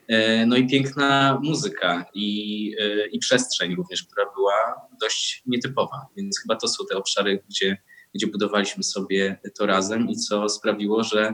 E, 0.07 0.45
no 0.45 0.57
i 0.57 0.67
piękna 0.67 1.39
muzyka 1.43 2.05
i, 2.13 2.75
e, 2.79 3.07
i 3.07 3.19
przestrzeń 3.19 3.75
również, 3.75 4.03
która 4.03 4.25
była 4.35 4.53
dość 5.01 5.43
nietypowa. 5.45 6.07
Więc 6.17 6.39
chyba 6.39 6.55
to 6.55 6.67
są 6.67 6.85
te 6.89 6.97
obszary, 6.97 7.43
gdzie, 7.49 7.77
gdzie 8.15 8.27
budowaliśmy 8.27 8.83
sobie 8.83 9.39
to 9.57 9.65
razem 9.65 10.09
i 10.09 10.15
co 10.15 10.49
sprawiło, 10.49 11.03
że 11.03 11.33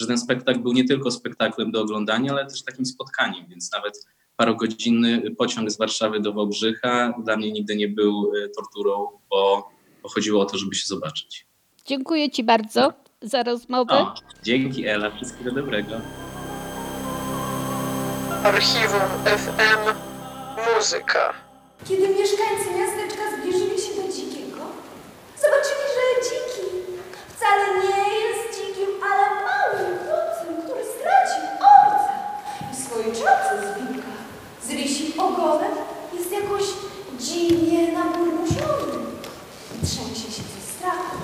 że 0.00 0.06
ten 0.06 0.18
spektakl 0.18 0.60
był 0.60 0.72
nie 0.72 0.84
tylko 0.84 1.10
spektaklem 1.10 1.70
do 1.70 1.80
oglądania, 1.80 2.32
ale 2.32 2.46
też 2.46 2.62
takim 2.62 2.86
spotkaniem, 2.86 3.46
więc 3.48 3.72
nawet 3.72 4.06
parogodzinny 4.36 5.30
pociąg 5.30 5.70
z 5.70 5.78
Warszawy 5.78 6.20
do 6.20 6.32
Wałbrzycha 6.32 7.14
dla 7.24 7.36
mnie 7.36 7.52
nigdy 7.52 7.76
nie 7.76 7.88
był 7.88 8.32
e, 8.44 8.48
torturą, 8.48 9.08
bo, 9.30 9.70
bo 10.02 10.08
chodziło 10.08 10.42
o 10.42 10.44
to, 10.44 10.58
żeby 10.58 10.74
się 10.74 10.86
zobaczyć. 10.86 11.46
Dziękuję 11.86 12.30
Ci 12.30 12.44
bardzo 12.44 12.92
za 13.22 13.42
rozmowę. 13.42 13.94
O, 13.94 14.14
dzięki 14.42 14.86
Ela, 14.86 15.10
wszystkiego 15.10 15.52
dobrego. 15.52 16.00
Archiwum 18.44 19.00
FM 19.24 19.82
Muzyka. 20.76 21.34
Kiedy 21.84 22.08
mieszkańcy 22.08 22.66
miasteczka 22.78 23.22
zbliżyli 23.38 23.78
się 23.82 24.02
do 24.02 24.12
dzikiego, 24.12 24.60
zobaczyli, 25.42 25.84
że 25.94 26.04
dziki 26.24 26.66
wcale 27.36 27.64
nie 27.74 28.20
jest 28.20 28.58
dzikim, 28.58 28.88
ale 29.10 29.22
małym 29.44 29.98
chłopcem, 29.98 30.62
który 30.62 30.84
stracił 30.84 31.44
ojca 31.76 32.12
i 32.72 32.76
swoje 32.84 33.04
czapce 33.04 33.54
z 33.58 33.78
wilka. 33.78 34.12
Z 34.66 34.70
rysim 34.70 35.20
ogonem 35.20 35.74
jest 36.14 36.32
jakoś 36.32 36.64
dziwnie 37.20 37.92
naburmuszony 37.92 38.92
i 39.82 39.86
trzęsie 39.86 40.32
się 40.32 40.42
ze 40.42 40.72
strachu. 40.76 41.16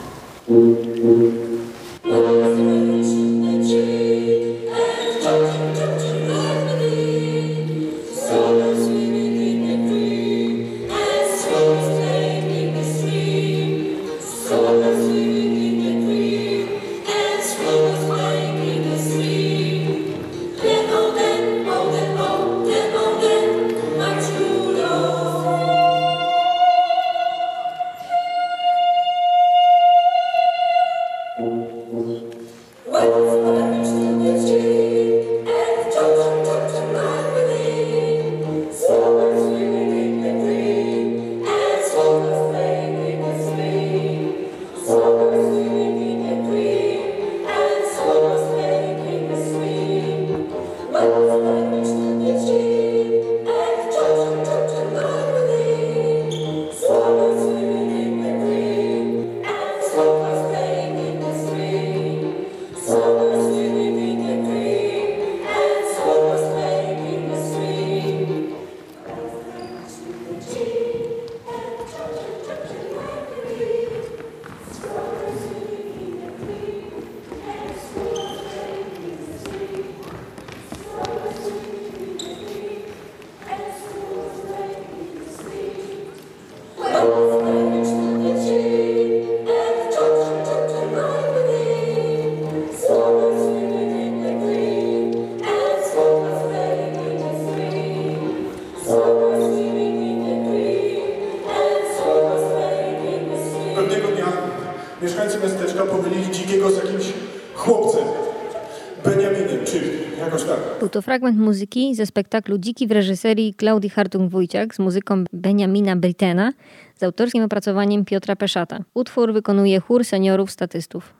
To 111.00 111.04
fragment 111.04 111.38
muzyki 111.38 111.94
ze 111.94 112.06
spektaklu 112.06 112.58
Dziki 112.58 112.86
w 112.86 112.90
reżyserii 112.90 113.54
Klaudii 113.54 113.90
Hartung-Wójciak 113.90 114.74
z 114.74 114.78
muzyką 114.78 115.24
Beniamina 115.32 115.96
Britena 115.96 116.52
z 116.96 117.02
autorskim 117.02 117.44
opracowaniem 117.44 118.04
Piotra 118.04 118.36
Peszata. 118.36 118.78
Utwór 118.94 119.32
wykonuje 119.32 119.80
chór 119.80 120.04
seniorów 120.04 120.50
statystów. 120.50 121.14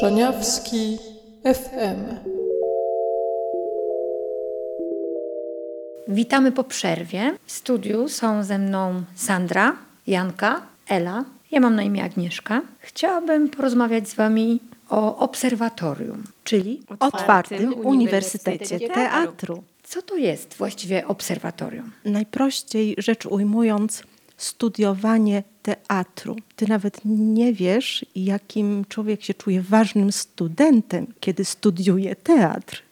Szaniawski 0.00 0.98
FM. 1.44 2.30
Witamy 6.08 6.52
po 6.52 6.64
przerwie. 6.64 7.34
W 7.46 7.52
studiu 7.52 8.08
są 8.08 8.42
ze 8.42 8.58
mną 8.58 9.02
Sandra, 9.14 9.76
Janka, 10.06 10.62
Ela. 10.88 11.24
Ja 11.52 11.60
mam 11.60 11.74
na 11.76 11.82
imię 11.82 12.04
Agnieszka. 12.04 12.60
Chciałabym 12.80 13.48
porozmawiać 13.48 14.08
z 14.08 14.14
Wami 14.14 14.60
o 14.94 15.18
obserwatorium, 15.18 16.24
czyli 16.44 16.82
Otwartym 17.00 17.74
Uniwersytecie 17.86 18.88
Teatru. 18.88 19.62
co 19.82 20.02
to 20.02 20.16
jest 20.16 20.54
właściwie 20.54 21.06
obserwatorium? 21.06 21.90
Najprościej 22.04 22.94
rzecz 22.98 23.26
ujmując, 23.26 24.02
studiowanie 24.36 25.42
teatru. 25.62 26.36
Ty 26.56 26.68
nawet 26.68 27.00
nie 27.04 27.52
wiesz, 27.52 28.06
jakim 28.16 28.84
człowiek 28.88 29.22
się 29.22 29.34
czuje 29.34 29.62
ważnym 29.62 30.12
studentem, 30.12 31.06
kiedy 31.20 31.44
studiuje 31.44 32.16
teatr. 32.16 32.82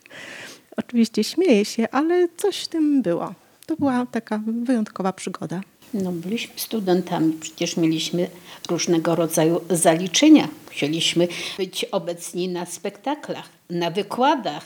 Oczywiście 0.76 1.24
śmieję 1.24 1.64
się, 1.64 1.88
ale 1.90 2.28
coś 2.36 2.64
w 2.64 2.68
tym 2.68 3.02
było. 3.02 3.34
To 3.66 3.76
była 3.76 4.06
taka 4.06 4.40
wyjątkowa 4.46 5.12
przygoda. 5.12 5.60
No, 5.94 6.12
byliśmy 6.12 6.54
studentami, 6.56 7.32
przecież 7.40 7.76
mieliśmy 7.76 8.30
różnego 8.68 9.14
rodzaju 9.14 9.60
zaliczenia. 9.70 10.48
Musieliśmy 10.68 11.28
być 11.58 11.84
obecni 11.84 12.48
na 12.48 12.66
spektaklach, 12.66 13.48
na 13.70 13.90
wykładach, 13.90 14.64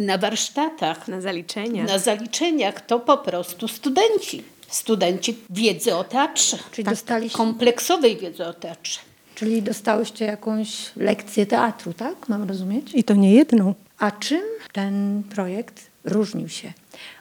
na 0.00 0.18
warsztatach, 0.18 1.08
Na 1.08 1.20
zaliczenia. 1.20 1.84
na 1.84 1.98
zaliczeniach. 1.98 2.86
To 2.86 3.00
po 3.00 3.18
prostu 3.18 3.68
studenci. 3.68 4.42
Studenci 4.68 5.36
wiedzy 5.50 5.94
o 5.94 6.04
teatrze. 6.04 6.58
Czyli 6.72 6.84
dostaliście, 6.88 7.36
Kompleksowej 7.36 8.16
wiedzy 8.16 8.44
o 8.46 8.54
teatrze. 8.54 9.00
czyli 9.34 9.62
dostałyście 9.62 10.24
jakąś 10.24 10.68
lekcję 10.96 11.46
teatru, 11.46 11.92
tak? 11.92 12.28
Mam 12.28 12.48
rozumieć? 12.48 12.90
I 12.94 13.04
to 13.04 13.14
nie 13.14 13.34
jedną. 13.34 13.74
A 13.98 14.10
czym 14.10 14.42
ten 14.72 15.22
projekt 15.34 15.86
różnił 16.04 16.48
się 16.48 16.72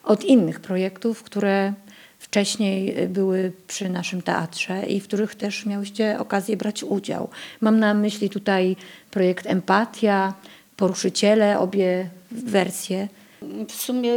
od 0.03 0.23
innych 0.23 0.59
projektów, 0.59 1.23
które 1.23 1.73
wcześniej 2.31 3.07
były 3.07 3.51
przy 3.67 3.89
naszym 3.89 4.21
teatrze 4.21 4.83
i 4.83 4.99
w 4.99 5.07
których 5.07 5.35
też 5.35 5.65
miałyście 5.65 6.19
okazję 6.19 6.57
brać 6.57 6.83
udział? 6.83 7.29
Mam 7.61 7.79
na 7.79 7.93
myśli 7.93 8.29
tutaj 8.29 8.75
projekt 9.11 9.47
Empatia, 9.47 10.33
Poruszyciele, 10.77 11.59
obie 11.59 12.09
wersje. 12.31 13.07
W 13.67 13.71
sumie 13.71 14.11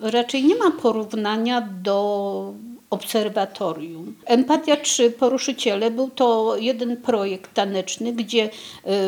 raczej 0.00 0.44
nie 0.44 0.54
ma 0.54 0.70
porównania 0.70 1.60
do 1.82 2.54
obserwatorium. 2.90 4.14
Empatia 4.26 4.76
czy 4.76 5.10
Poruszyciele 5.10 5.90
był 5.90 6.10
to 6.10 6.56
jeden 6.56 6.96
projekt 6.96 7.54
taneczny, 7.54 8.12
gdzie 8.12 8.50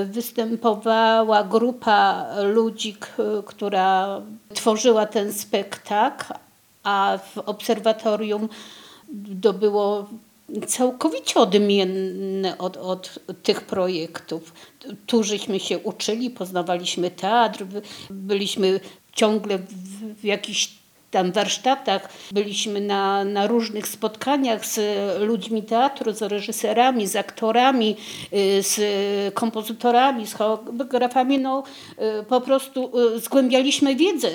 y, 0.02 0.04
występowała 0.04 1.44
grupa 1.44 2.26
ludzi, 2.42 2.96
która 3.46 4.20
tworzyła 4.54 5.06
ten 5.06 5.32
spektakl, 5.32 6.34
a 6.86 7.18
w 7.34 7.38
obserwatorium 7.38 8.48
to 9.42 9.52
było 9.52 10.06
całkowicie 10.66 11.40
odmienne 11.40 12.58
od, 12.58 12.76
od 12.76 13.18
tych 13.42 13.60
projektów. 13.60 14.52
Tu 15.06 15.22
żeśmy 15.22 15.60
się 15.60 15.78
uczyli, 15.78 16.30
poznawaliśmy 16.30 17.10
teatr, 17.10 17.64
by- 17.64 17.82
byliśmy 18.10 18.80
ciągle 19.12 19.58
w, 19.58 19.72
w 20.20 20.24
jakichś 20.24 20.72
tam 21.16 21.32
warsztatach, 21.32 22.08
byliśmy 22.32 22.80
na, 22.80 23.24
na 23.24 23.46
różnych 23.46 23.88
spotkaniach 23.88 24.66
z 24.66 24.80
ludźmi 25.20 25.62
teatru, 25.62 26.12
z 26.12 26.22
reżyserami, 26.22 27.06
z 27.06 27.16
aktorami, 27.16 27.96
y, 28.32 28.62
z 28.62 28.74
kompozytorami, 29.34 30.26
z 30.26 30.34
choreografami. 30.34 31.38
No, 31.38 31.62
y, 32.20 32.24
po 32.24 32.40
prostu 32.40 32.92
y, 33.16 33.20
zgłębialiśmy 33.20 33.96
wiedzę 33.96 34.28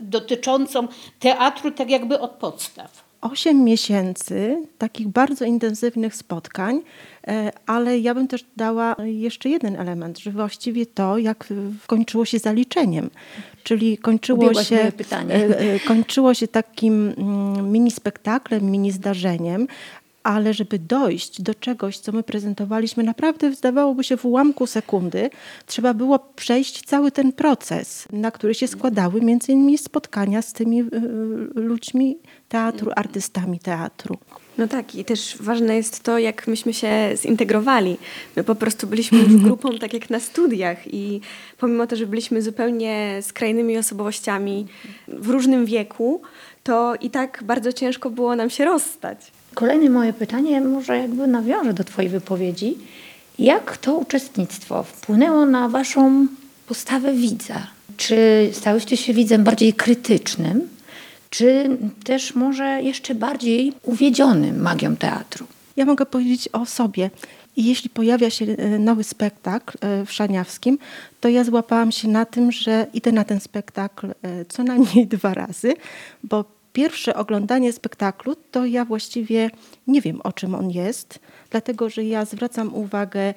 dotyczącą 0.00 0.88
teatru 1.20 1.70
tak 1.70 1.90
jakby 1.90 2.20
od 2.20 2.30
podstaw. 2.30 3.10
8 3.20 3.64
miesięcy 3.64 4.66
takich 4.78 5.08
bardzo 5.08 5.44
intensywnych 5.44 6.14
spotkań, 6.14 6.80
e, 7.26 7.52
ale 7.66 7.98
ja 7.98 8.14
bym 8.14 8.28
też 8.28 8.44
dała 8.56 8.96
jeszcze 9.04 9.48
jeden 9.48 9.76
element, 9.76 10.18
że 10.18 10.30
właściwie 10.30 10.86
to, 10.86 11.18
jak 11.18 11.48
kończyło 11.86 12.24
się 12.24 12.38
zaliczeniem, 12.38 13.10
czyli 13.62 13.98
kończyło 13.98 14.54
się, 14.62 14.92
e, 15.28 15.80
kończyło 15.80 16.34
się 16.34 16.48
takim 16.48 17.14
mm, 17.16 17.72
mini 17.72 17.90
spektaklem, 17.90 18.70
mini 18.70 18.92
zdarzeniem, 18.92 19.66
ale 20.22 20.54
żeby 20.54 20.78
dojść 20.78 21.42
do 21.42 21.54
czegoś, 21.54 21.98
co 21.98 22.12
my 22.12 22.22
prezentowaliśmy, 22.22 23.02
naprawdę 23.02 23.52
zdawałoby 23.52 24.04
się 24.04 24.16
w 24.16 24.24
ułamku 24.24 24.66
sekundy, 24.66 25.30
trzeba 25.66 25.94
było 25.94 26.18
przejść 26.18 26.82
cały 26.82 27.12
ten 27.12 27.32
proces, 27.32 28.08
na 28.12 28.30
który 28.30 28.54
się 28.54 28.68
składały 28.68 29.20
między 29.20 29.52
innymi 29.52 29.78
spotkania 29.78 30.42
z 30.42 30.52
tymi 30.52 30.80
y, 30.80 30.86
ludźmi 31.54 32.18
teatru, 32.48 32.90
artystami 32.96 33.58
teatru. 33.58 34.18
No 34.58 34.68
tak, 34.68 34.94
i 34.94 35.04
też 35.04 35.36
ważne 35.40 35.76
jest 35.76 36.02
to, 36.02 36.18
jak 36.18 36.46
myśmy 36.46 36.74
się 36.74 36.88
zintegrowali. 37.16 37.96
My 38.36 38.44
po 38.44 38.54
prostu 38.54 38.86
byliśmy 38.86 39.18
już 39.18 39.36
grupą 39.44 39.78
tak 39.78 39.94
jak 39.94 40.10
na 40.10 40.20
studiach 40.20 40.94
i 40.94 41.20
pomimo 41.58 41.86
to, 41.86 41.96
że 41.96 42.06
byliśmy 42.06 42.42
zupełnie 42.42 43.18
skrajnymi 43.22 43.78
osobowościami 43.78 44.66
w 45.08 45.28
różnym 45.28 45.66
wieku, 45.66 46.22
to 46.64 46.94
i 47.00 47.10
tak 47.10 47.42
bardzo 47.44 47.72
ciężko 47.72 48.10
było 48.10 48.36
nam 48.36 48.50
się 48.50 48.64
rozstać. 48.64 49.18
Kolejne 49.54 49.90
moje 49.90 50.12
pytanie 50.12 50.60
może 50.60 50.98
jakby 50.98 51.26
nawiąże 51.26 51.74
do 51.74 51.84
Twojej 51.84 52.10
wypowiedzi. 52.10 52.78
Jak 53.38 53.76
to 53.76 53.94
uczestnictwo 53.94 54.82
wpłynęło 54.82 55.46
na 55.46 55.68
Waszą 55.68 56.26
postawę 56.66 57.12
widza? 57.12 57.66
Czy 57.96 58.50
stałyście 58.52 58.96
się 58.96 59.14
widzem 59.14 59.44
bardziej 59.44 59.72
krytycznym, 59.72 60.68
czy 61.30 61.78
też 62.04 62.34
może 62.34 62.82
jeszcze 62.82 63.14
bardziej 63.14 63.72
uwiedzionym 63.82 64.60
magią 64.62 64.96
teatru? 64.96 65.46
Ja 65.76 65.84
mogę 65.84 66.06
powiedzieć 66.06 66.48
o 66.52 66.66
sobie. 66.66 67.10
Jeśli 67.56 67.90
pojawia 67.90 68.30
się 68.30 68.44
e, 68.44 68.78
nowy 68.78 69.04
spektakl 69.04 69.78
e, 69.80 70.06
w 70.06 70.12
Szaniawskim, 70.12 70.78
to 71.20 71.28
ja 71.28 71.44
złapałam 71.44 71.92
się 71.92 72.08
na 72.08 72.24
tym, 72.24 72.52
że 72.52 72.86
idę 72.94 73.12
na 73.12 73.24
ten 73.24 73.40
spektakl 73.40 74.06
e, 74.06 74.44
co 74.44 74.62
najmniej 74.64 75.06
dwa 75.16 75.34
razy, 75.34 75.74
bo 76.24 76.44
pierwsze 76.72 77.14
oglądanie 77.14 77.72
spektaklu, 77.72 78.36
to 78.50 78.66
ja 78.66 78.84
właściwie 78.84 79.50
nie 79.86 80.00
wiem, 80.00 80.20
o 80.24 80.32
czym 80.32 80.54
on 80.54 80.70
jest, 80.70 81.18
dlatego 81.50 81.90
że 81.90 82.04
ja 82.04 82.24
zwracam 82.24 82.74
uwagę 82.74 83.34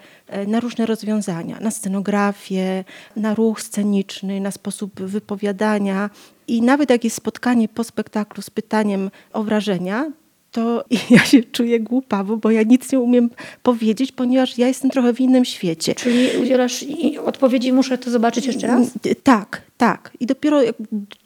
na 0.48 0.60
różne 0.60 0.86
rozwiązania, 0.86 1.60
na 1.60 1.72
scenografię, 1.72 2.84
na 3.16 3.36
ruch 3.36 3.62
sceniczny, 3.62 4.42
na 4.42 4.52
sposób 4.52 5.02
wypowiadania. 5.02 6.10
I 6.48 6.62
nawet 6.62 6.90
jak 6.90 7.04
jest 7.04 7.16
spotkanie 7.16 7.68
po 7.70 7.84
spektaklu 7.84 8.42
z 8.42 8.50
pytaniem 8.50 9.12
o 9.34 9.44
wrażenia, 9.44 10.12
to 10.52 10.84
ja 11.10 11.20
się 11.20 11.44
czuję 11.44 11.80
głupawo, 11.80 12.38
bo 12.38 12.52
ja 12.52 12.64
nic 12.64 12.92
nie 12.92 13.00
umiem 13.00 13.30
powiedzieć, 13.64 14.12
ponieważ 14.12 14.58
ja 14.58 14.68
jestem 14.68 14.92
trochę 14.92 15.14
w 15.14 15.20
innym 15.20 15.46
świecie. 15.46 15.96
Czyli 15.96 16.28
udzielasz 16.42 16.86
odpowiedzi, 17.26 17.74
muszę 17.74 17.98
to 17.98 18.12
zobaczyć 18.12 18.46
jeszcze 18.46 18.68
raz? 18.68 18.88
Tak, 19.24 19.62
tak. 19.78 20.12
I 20.20 20.26
dopiero 20.26 20.62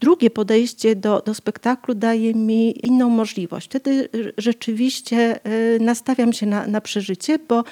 drugie 0.02 0.30
podejście 0.30 0.96
do, 0.96 1.22
do 1.26 1.34
spektaklu 1.34 1.94
daje 1.94 2.34
mi 2.34 2.86
inną 2.88 3.10
możliwość. 3.10 3.68
Wtedy 3.68 4.10
rzeczywiście 4.38 5.40
e, 5.44 5.80
nastawiam 5.80 6.34
się 6.34 6.46
na, 6.46 6.68
na 6.68 6.82
przeżycie, 6.82 7.40
bo 7.40 7.64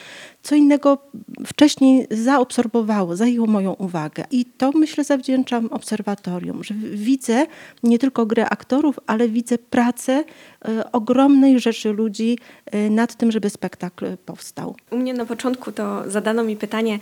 co 0.44 0.56
innego 0.56 0.98
wcześniej 1.46 2.08
zaobserwowało, 2.12 3.16
zajęło 3.16 3.48
moją 3.48 3.74
uwagę. 3.74 4.24
I 4.32 4.46
to 4.46 4.72
myślę 4.72 5.04
zawdzięczam 5.04 5.68
obserwatorium, 5.68 6.64
że 6.64 6.74
widzę 6.94 7.46
nie 7.84 8.00
tylko 8.00 8.26
grę 8.26 8.50
aktorów, 8.50 9.00
ale 9.08 9.30
widzę 9.30 9.58
pracę 9.58 10.24
e, 10.66 10.92
ogromnej 10.92 11.60
rzeszy 11.60 11.94
ludzi 11.94 12.38
e, 12.66 12.90
nad 12.90 13.16
tym, 13.16 13.32
żeby 13.32 13.50
spektakl 13.50 14.18
powstał. 14.26 14.76
U 14.92 14.98
mnie 14.98 15.14
na 15.14 15.26
początku 15.26 15.72
to 15.72 16.12
zadano 16.12 16.44
mi 16.44 16.56
pytanie 16.56 17.00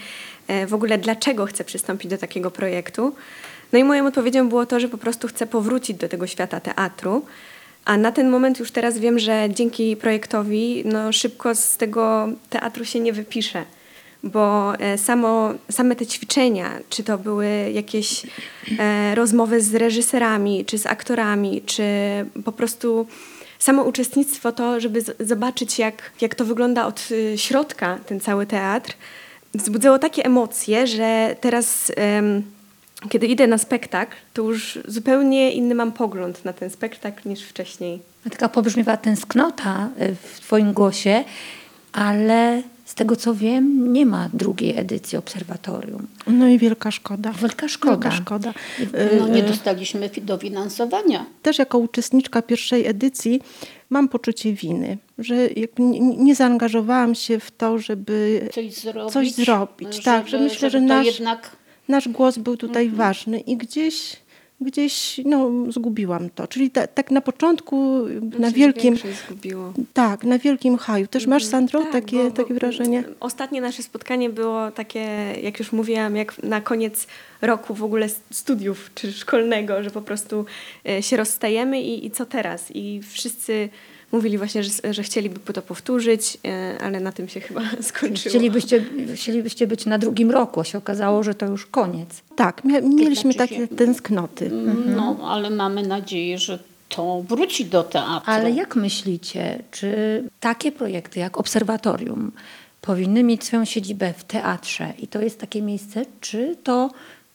w 0.67 0.73
ogóle, 0.73 0.97
dlaczego 0.97 1.45
chcę 1.45 1.63
przystąpić 1.63 2.11
do 2.11 2.17
takiego 2.17 2.51
projektu. 2.51 3.15
No 3.73 3.79
i 3.79 3.83
moją 3.83 4.07
odpowiedzią 4.07 4.49
było 4.49 4.65
to, 4.65 4.79
że 4.79 4.89
po 4.89 4.97
prostu 4.97 5.27
chcę 5.27 5.47
powrócić 5.47 5.97
do 5.97 6.09
tego 6.09 6.27
świata 6.27 6.59
teatru. 6.59 7.25
A 7.85 7.97
na 7.97 8.11
ten 8.11 8.29
moment 8.29 8.59
już 8.59 8.71
teraz 8.71 8.97
wiem, 8.97 9.19
że 9.19 9.47
dzięki 9.49 9.95
projektowi 9.95 10.83
no, 10.85 11.11
szybko 11.11 11.55
z 11.55 11.77
tego 11.77 12.27
teatru 12.49 12.85
się 12.85 12.99
nie 12.99 13.13
wypiszę, 13.13 13.65
bo 14.23 14.75
e, 14.79 14.97
samo, 14.97 15.53
same 15.71 15.95
te 15.95 16.05
ćwiczenia, 16.05 16.79
czy 16.89 17.03
to 17.03 17.17
były 17.17 17.47
jakieś 17.73 18.25
e, 18.79 19.15
rozmowy 19.15 19.61
z 19.61 19.75
reżyserami, 19.75 20.65
czy 20.65 20.77
z 20.77 20.85
aktorami, 20.85 21.61
czy 21.65 21.83
po 22.45 22.51
prostu 22.51 23.07
samo 23.59 23.83
uczestnictwo, 23.83 24.51
to, 24.51 24.79
żeby 24.79 25.01
zobaczyć, 25.19 25.79
jak, 25.79 26.11
jak 26.21 26.35
to 26.35 26.45
wygląda 26.45 26.85
od 26.85 27.11
y, 27.11 27.37
środka, 27.37 27.99
ten 28.05 28.19
cały 28.19 28.45
teatr, 28.45 28.93
wzbudzało 29.53 29.99
takie 29.99 30.25
emocje, 30.25 30.87
że 30.87 31.35
teraz 31.41 31.91
kiedy 33.09 33.27
idę 33.27 33.47
na 33.47 33.57
spektakl, 33.57 34.15
to 34.33 34.41
już 34.41 34.79
zupełnie 34.87 35.51
inny 35.51 35.75
mam 35.75 35.91
pogląd 35.91 36.45
na 36.45 36.53
ten 36.53 36.69
spektakl 36.69 37.29
niż 37.29 37.43
wcześniej. 37.43 38.01
Taka 38.31 38.49
pobrzmiewa 38.49 38.97
tęsknota 38.97 39.89
y, 40.01 40.15
w 40.15 40.39
Twoim 40.39 40.73
głosie, 40.73 41.23
ale 41.93 42.61
z 42.93 42.95
tego 42.95 43.15
co 43.15 43.35
wiem, 43.35 43.93
nie 43.93 44.05
ma 44.05 44.29
drugiej 44.33 44.77
edycji 44.77 45.17
obserwatorium. 45.17 46.07
No 46.27 46.47
i 46.47 46.57
wielka 46.57 46.91
szkoda. 46.91 47.31
Wielka 47.31 47.67
szkoda. 47.67 48.09
Wielka 48.09 48.11
szkoda. 48.11 48.53
No 49.19 49.27
nie 49.27 49.41
y, 49.41 49.45
y, 49.45 49.47
dostaliśmy 49.47 50.09
dofinansowania. 50.21 51.25
Też 51.41 51.59
jako 51.59 51.77
uczestniczka 51.77 52.41
pierwszej 52.41 52.87
edycji 52.87 53.41
mam 53.89 54.09
poczucie 54.09 54.53
winy, 54.53 54.97
że 55.17 55.35
nie 56.17 56.35
zaangażowałam 56.35 57.15
się 57.15 57.39
w 57.39 57.51
to, 57.51 57.77
żeby 57.77 58.49
coś 58.53 58.73
zrobić. 58.73 59.13
Coś 59.13 59.31
zrobić. 59.31 59.93
Żeby, 59.93 60.03
tak, 60.03 60.27
że 60.27 60.39
myślę, 60.39 60.69
że 60.69 60.81
nasz, 60.81 61.05
jednak 61.05 61.55
nasz 61.87 62.09
głos 62.09 62.37
był 62.37 62.57
tutaj 62.57 62.85
mhm. 62.85 62.97
ważny 62.97 63.39
i 63.39 63.57
gdzieś, 63.57 64.15
gdzieś 64.63 65.21
no, 65.25 65.51
zgubiłam 65.69 66.29
to. 66.29 66.47
Czyli 66.47 66.71
ta, 66.71 66.87
tak 66.87 67.11
na 67.11 67.21
początku, 67.21 68.05
na 68.39 68.51
wielkim... 68.51 68.95
Tak, 69.93 70.23
na 70.23 70.39
wielkim 70.39 70.77
haju. 70.77 71.07
Też 71.07 71.27
masz, 71.27 71.43
mhm. 71.43 71.51
Sandro, 71.51 71.81
tak, 71.81 71.91
takie, 71.91 72.23
bo, 72.23 72.31
takie 72.31 72.53
wrażenie? 72.53 73.03
Ostatnie 73.19 73.61
nasze 73.61 73.83
spotkanie 73.83 74.29
było 74.29 74.71
takie, 74.71 75.35
jak 75.43 75.59
już 75.59 75.71
mówiłam, 75.71 76.15
jak 76.15 76.43
na 76.43 76.61
koniec 76.61 77.07
roku 77.41 77.73
w 77.73 77.83
ogóle 77.83 78.07
studiów 78.31 78.91
czy 78.95 79.11
szkolnego, 79.11 79.83
że 79.83 79.89
po 79.89 80.01
prostu 80.01 80.45
e, 80.89 81.03
się 81.03 81.17
rozstajemy 81.17 81.81
i, 81.81 82.05
i 82.05 82.11
co 82.11 82.25
teraz? 82.25 82.71
I 82.75 83.01
wszyscy 83.11 83.69
mówili 84.13 84.37
właśnie, 84.37 84.63
że, 84.63 84.93
że 84.93 85.03
chcieliby 85.03 85.53
to 85.53 85.61
powtórzyć, 85.61 86.37
e, 86.45 86.77
ale 86.81 86.99
na 86.99 87.11
tym 87.11 87.27
się 87.27 87.39
chyba 87.39 87.61
skończyło. 87.81 88.29
Chcielibyście, 88.29 88.85
chcielibyście 89.15 89.67
być 89.67 89.85
na 89.85 89.97
drugim 89.97 90.31
roku, 90.31 90.59
a 90.59 90.63
się 90.63 90.77
okazało, 90.77 91.23
że 91.23 91.35
to 91.35 91.45
już 91.45 91.65
koniec. 91.65 92.09
Tak, 92.35 92.63
mieliśmy 92.63 93.33
znaczy 93.33 93.37
takie 93.37 93.67
tęsknoty. 93.67 94.45
Mhm. 94.45 94.95
No, 94.95 95.17
ale 95.23 95.49
mamy 95.49 95.87
nadzieję, 95.87 96.37
że 96.37 96.59
to 96.89 97.23
wróci 97.27 97.65
do 97.65 97.83
teatru. 97.83 98.31
Ale 98.31 98.51
jak 98.51 98.75
myślicie, 98.75 99.63
czy 99.71 100.23
takie 100.39 100.71
projekty 100.71 101.19
jak 101.19 101.37
Obserwatorium 101.37 102.31
powinny 102.81 103.23
mieć 103.23 103.43
swoją 103.43 103.65
siedzibę 103.65 104.13
w 104.17 104.23
teatrze 104.23 104.93
i 104.99 105.07
to 105.07 105.21
jest 105.21 105.39
takie 105.39 105.61
miejsce, 105.61 106.05
czy 106.21 106.55
to 106.63 106.89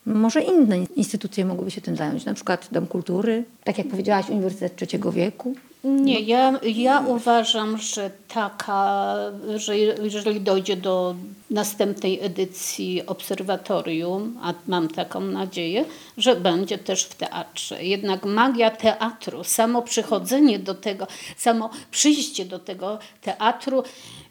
może 0.06 0.40
inne 0.40 0.78
instytucje 0.78 1.44
mogłyby 1.44 1.70
się 1.70 1.80
tym 1.80 1.96
zająć, 1.96 2.24
na 2.24 2.34
przykład 2.34 2.68
Dom 2.72 2.86
Kultury, 2.86 3.44
tak 3.64 3.78
jak 3.78 3.88
powiedziałaś, 3.88 4.28
Uniwersytet 4.30 4.76
Trzeciego 4.76 5.12
Wieku? 5.12 5.54
Nie, 5.84 6.20
ja, 6.20 6.60
ja 6.62 7.00
uważam, 7.00 7.78
że 7.78 8.10
taka, 8.28 9.14
że 9.56 9.78
jeżeli 9.78 10.40
dojdzie 10.40 10.76
do 10.76 11.14
następnej 11.50 12.24
edycji 12.24 13.06
obserwatorium, 13.06 14.38
a 14.42 14.54
mam 14.66 14.88
taką 14.88 15.20
nadzieję, 15.20 15.84
że 16.16 16.36
będzie 16.36 16.78
też 16.78 17.04
w 17.04 17.14
teatrze. 17.14 17.84
Jednak 17.84 18.24
magia 18.24 18.70
teatru, 18.70 19.44
samo 19.44 19.82
przychodzenie 19.82 20.58
do 20.58 20.74
tego, 20.74 21.06
samo 21.36 21.70
przyjście 21.90 22.44
do 22.44 22.58
tego 22.58 22.98
teatru, 23.22 23.82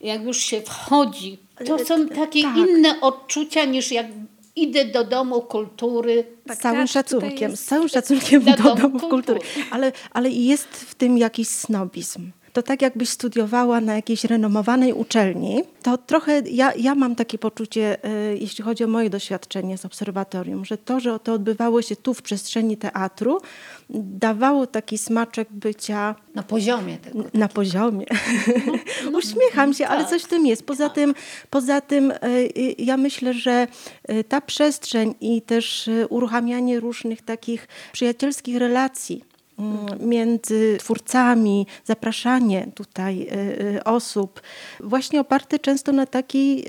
jak 0.02 0.24
już 0.24 0.38
się 0.38 0.62
wchodzi, 0.62 1.38
to 1.66 1.86
są 1.86 2.08
takie 2.08 2.42
tak. 2.42 2.58
inne 2.58 3.02
odczucia 3.02 3.66
niż 3.66 3.92
jak 3.92 4.06
idę 4.58 4.86
do 4.86 5.04
domu 5.04 5.42
kultury. 5.42 6.26
Tak, 6.48 6.58
z 6.58 6.60
całym 6.60 6.88
szacunkiem, 6.88 7.58
z 7.58 7.64
całym 7.66 7.90
szacunkiem 7.90 8.44
do, 8.46 8.52
do 8.52 8.76
domów 8.76 9.02
kultury. 9.02 9.40
kultury. 9.40 9.66
Ale, 9.72 9.92
ale 10.12 10.30
jest 10.30 10.68
w 10.68 10.96
tym 10.96 11.18
jakiś 11.18 11.48
snobizm 11.48 12.32
to 12.58 12.64
tak 12.64 12.82
jakbyś 12.82 13.10
studiowała 13.10 13.82
na 13.82 13.96
jakiejś 13.96 14.24
renomowanej 14.24 14.94
uczelni, 14.94 15.64
to 15.84 15.98
trochę 15.98 16.40
ja, 16.40 16.74
ja 16.74 16.96
mam 16.96 17.16
takie 17.16 17.38
poczucie, 17.38 17.98
y, 18.06 18.38
jeśli 18.38 18.64
chodzi 18.64 18.84
o 18.84 18.88
moje 18.88 19.10
doświadczenie 19.10 19.78
z 19.78 19.86
obserwatorium, 19.86 20.66
że 20.66 20.78
to, 20.78 21.00
że 21.00 21.20
to 21.20 21.34
odbywało 21.34 21.82
się 21.82 21.96
tu 21.96 22.14
w 22.14 22.22
przestrzeni 22.22 22.78
teatru, 22.78 23.42
dawało 23.90 24.68
taki 24.68 24.98
smaczek 24.98 25.48
bycia... 25.52 26.16
Na 26.36 26.44
poziomie 26.44 26.98
tego. 26.98 27.24
Na 27.34 27.48
poziomie. 27.48 28.06
No, 29.12 29.18
Uśmiecham 29.20 29.74
się, 29.74 29.84
tak. 29.84 29.94
ale 29.94 30.06
coś 30.06 30.24
w 30.24 30.28
tym 30.28 30.46
jest. 30.46 30.66
Poza 30.66 30.86
tak. 30.86 30.96
tym, 30.96 31.14
poza 31.50 31.82
tym 31.82 32.12
y, 32.12 32.76
ja 32.78 32.98
myślę, 32.98 33.34
że 33.34 33.68
ta 34.30 34.42
przestrzeń 34.42 35.16
i 35.22 35.42
też 35.42 35.90
uruchamianie 36.10 36.80
różnych 36.80 37.22
takich 37.22 37.68
przyjacielskich 37.92 38.58
relacji 38.58 39.37
między 40.00 40.78
twórcami, 40.80 41.68
zapraszanie 41.86 42.68
tutaj 42.76 43.28
osób, 43.86 44.42
właśnie 44.80 45.22
oparte 45.22 45.60
często 45.60 45.92
na 45.92 46.06
takiej 46.06 46.66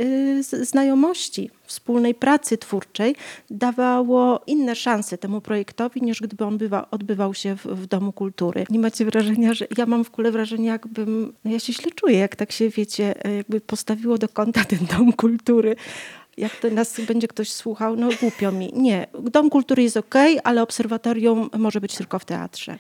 znajomości, 0.63 1.51
wspólnej 1.65 2.15
pracy 2.15 2.59
twórczej, 2.59 3.17
dawało 3.51 4.41
inne 4.47 4.75
szanse 4.75 5.19
temu 5.19 5.41
projektowi, 5.41 6.03
niż 6.03 6.21
gdyby 6.21 6.45
on 6.45 6.59
bywa, 6.59 6.91
odbywał 6.91 7.35
się 7.35 7.57
w, 7.57 7.67
w 7.67 7.87
Domu 7.87 8.13
Kultury. 8.13 8.65
Nie 8.71 8.79
macie 8.79 9.05
wrażenia, 9.05 9.55
że 9.55 9.67
ja 9.79 9.87
mam 9.87 10.05
w 10.05 10.09
ogóle 10.09 10.33
wrażenie, 10.33 10.69
jakbym, 10.69 11.33
no 11.45 11.51
ja 11.51 11.59
się 11.59 11.73
źle 11.73 11.91
czuję, 11.91 12.19
jak 12.19 12.37
tak 12.37 12.53
się, 12.53 12.69
wiecie, 12.69 13.15
jakby 13.37 13.61
postawiło 13.61 14.19
do 14.19 14.29
kąta 14.29 14.65
ten 14.65 14.79
Dom 14.91 15.13
Kultury 15.13 15.77
jak 16.39 16.57
to 16.57 16.71
nas 16.71 17.01
będzie 17.01 17.29
ktoś 17.29 17.51
słuchał, 17.53 17.97
no 17.97 18.09
głupio 18.21 18.53
mi. 18.53 18.71
Nie, 18.75 19.07
Dom 19.23 19.51
Kultury 19.51 19.83
jest 19.83 19.97
ok, 19.97 20.15
ale 20.45 20.63
obserwatorium 20.63 21.51
może 21.59 21.81
być 21.81 21.97
tylko 21.97 22.19
w 22.19 22.25
teatrze. 22.25 22.79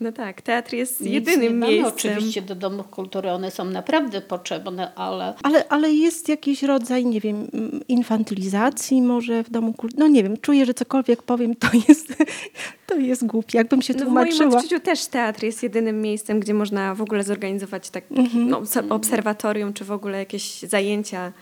No 0.00 0.12
tak, 0.12 0.42
teatr 0.42 0.74
jest 0.74 1.00
Nic 1.00 1.10
jedynym 1.10 1.60
nie 1.60 1.68
miejscem. 1.68 1.94
oczywiście 1.94 2.42
do 2.42 2.54
domów 2.54 2.88
kultury, 2.88 3.30
one 3.30 3.50
są 3.50 3.64
naprawdę 3.64 4.20
potrzebne, 4.20 4.94
ale... 4.94 5.34
ale... 5.42 5.68
Ale 5.68 5.92
jest 5.92 6.28
jakiś 6.28 6.62
rodzaj, 6.62 7.06
nie 7.06 7.20
wiem, 7.20 7.48
infantylizacji 7.88 9.02
może 9.02 9.44
w 9.44 9.50
domu 9.50 9.72
kultury. 9.72 10.00
No 10.00 10.08
nie 10.08 10.22
wiem, 10.22 10.36
czuję, 10.36 10.66
że 10.66 10.74
cokolwiek 10.74 11.22
powiem, 11.22 11.54
to 11.54 11.68
jest, 11.88 12.14
to 12.86 12.94
jest 12.94 13.26
głupie. 13.26 13.58
Jakbym 13.58 13.82
się 13.82 13.94
no 13.94 14.04
tłumaczyła. 14.04 14.36
W 14.36 14.38
moim 14.38 14.54
odczuciu 14.54 14.80
też 14.80 15.06
teatr 15.06 15.44
jest 15.44 15.62
jedynym 15.62 16.02
miejscem, 16.02 16.40
gdzie 16.40 16.54
można 16.54 16.94
w 16.94 17.02
ogóle 17.02 17.24
zorganizować 17.24 17.90
tak, 17.90 18.04
mhm. 18.10 18.48
no, 18.48 18.62
obserwatorium, 18.90 19.72
czy 19.72 19.84
w 19.84 19.92
ogóle 19.92 20.18
jakieś 20.18 20.62
zajęcia 20.62 21.32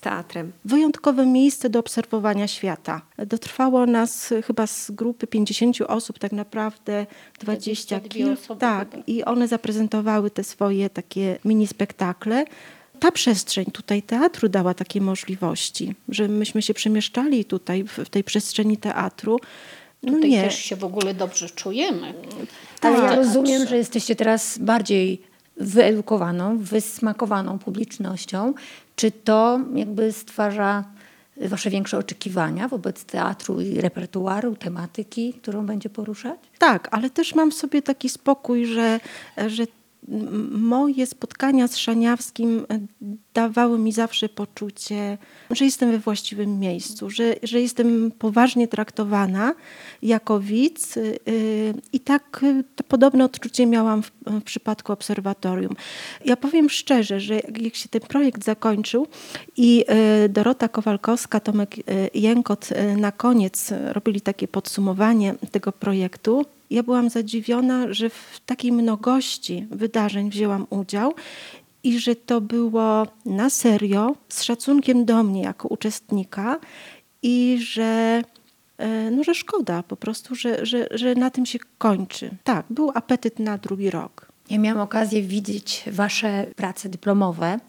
z 0.00 0.02
teatrem. 0.02 0.52
Wyjątkowe 0.64 1.26
miejsce 1.26 1.70
do 1.70 1.78
obserwowania 1.78 2.48
świata. 2.48 3.02
Dotrwało 3.26 3.86
nas 3.86 4.34
chyba 4.46 4.66
z 4.66 4.90
grupy 4.90 5.26
50 5.26 5.80
osób, 5.80 6.18
tak 6.18 6.32
naprawdę 6.32 7.06
20 7.40 8.00
kilku. 8.00 8.56
Tak, 8.56 8.88
i 9.06 9.24
one 9.24 9.48
zaprezentowały 9.48 10.30
te 10.30 10.44
swoje 10.44 10.90
takie 10.90 11.38
mini 11.44 11.66
spektakle. 11.66 12.44
Ta 13.00 13.12
przestrzeń 13.12 13.64
tutaj 13.64 14.02
teatru 14.02 14.48
dała 14.48 14.74
takie 14.74 15.00
możliwości, 15.00 15.94
że 16.08 16.28
myśmy 16.28 16.62
się 16.62 16.74
przemieszczali 16.74 17.44
tutaj 17.44 17.84
w, 17.84 17.98
w 17.98 18.08
tej 18.08 18.24
przestrzeni 18.24 18.76
teatru. 18.76 19.38
No 20.02 20.12
tutaj 20.12 20.30
nie. 20.30 20.42
też 20.42 20.58
się 20.58 20.76
w 20.76 20.84
ogóle 20.84 21.14
dobrze 21.14 21.50
czujemy. 21.50 22.14
Tak, 22.80 22.94
Ale 22.94 23.04
ja 23.04 23.14
rozumiem, 23.14 23.66
że 23.66 23.76
jesteście 23.76 24.16
teraz 24.16 24.58
bardziej 24.58 25.30
wyedukowaną, 25.56 26.58
wysmakowaną 26.58 27.58
publicznością, 27.58 28.54
czy 29.00 29.10
to 29.10 29.60
jakby 29.74 30.12
stwarza 30.12 30.84
Wasze 31.48 31.70
większe 31.70 31.98
oczekiwania 31.98 32.68
wobec 32.68 33.04
teatru 33.04 33.60
i 33.60 33.80
repertuaru, 33.80 34.56
tematyki, 34.56 35.34
którą 35.34 35.66
będzie 35.66 35.90
poruszać? 35.90 36.40
Tak, 36.58 36.88
ale 36.90 37.10
też 37.10 37.34
mam 37.34 37.50
w 37.50 37.54
sobie 37.54 37.82
taki 37.82 38.08
spokój, 38.08 38.66
że, 38.66 39.00
że 39.46 39.66
moje 40.50 41.06
spotkania 41.06 41.68
z 41.68 41.76
Szaniawskim 41.76 42.66
e, 42.68 42.78
dawały 43.34 43.78
mi 43.78 43.92
zawsze 43.92 44.28
poczucie, 44.28 45.18
że 45.50 45.64
jestem 45.64 45.90
we 45.90 45.98
właściwym 45.98 46.58
miejscu, 46.58 47.10
że, 47.10 47.34
że 47.42 47.60
jestem 47.60 48.12
poważnie 48.18 48.68
traktowana 48.68 49.54
jako 50.02 50.40
widz 50.40 50.96
y, 50.96 51.18
i 51.92 52.00
tak 52.00 52.40
y, 52.42 52.64
to 52.76 52.84
podobne 52.84 53.24
odczucie 53.24 53.66
miałam 53.66 54.02
w, 54.02 54.10
w 54.26 54.42
przypadku 54.42 54.92
obserwatorium. 54.92 55.76
Ja 56.24 56.36
powiem 56.36 56.70
szczerze, 56.70 57.20
że 57.20 57.40
jak 57.60 57.74
się 57.74 57.88
ten 57.88 58.00
projekt 58.00 58.44
zakończył 58.44 59.06
i 59.56 59.84
Dorota 60.28 60.68
Kowalkowska, 60.68 61.40
Tomek 61.40 61.76
Jękot 62.14 62.68
na 62.96 63.12
koniec 63.12 63.72
robili 63.92 64.20
takie 64.20 64.48
podsumowanie 64.48 65.34
tego 65.50 65.72
projektu, 65.72 66.46
ja 66.70 66.82
byłam 66.82 67.10
zadziwiona, 67.10 67.92
że 67.92 68.10
w 68.10 68.40
takiej 68.46 68.72
mnogości 68.72 69.66
wydarzeń 69.70 70.30
wzięłam 70.30 70.66
udział 70.70 71.14
i 71.82 71.98
że 71.98 72.16
to 72.16 72.40
było 72.40 73.06
na 73.26 73.50
serio, 73.50 74.16
z 74.28 74.42
szacunkiem 74.42 75.04
do 75.04 75.22
mnie 75.22 75.42
jako 75.42 75.68
uczestnika 75.68 76.58
i 77.22 77.58
że, 77.60 78.22
e, 78.78 79.10
no, 79.10 79.24
że 79.24 79.34
szkoda 79.34 79.82
po 79.82 79.96
prostu, 79.96 80.34
że, 80.34 80.66
że, 80.66 80.86
że 80.90 81.14
na 81.14 81.30
tym 81.30 81.46
się 81.46 81.58
kończy. 81.78 82.30
Tak, 82.44 82.66
był 82.70 82.92
apetyt 82.94 83.38
na 83.38 83.58
drugi 83.58 83.90
rok. 83.90 84.32
Ja 84.50 84.58
miałam 84.58 84.80
okazję 84.80 85.22
widzieć 85.22 85.84
Wasze 85.86 86.46
prace 86.56 86.88
dyplomowe 86.88 87.60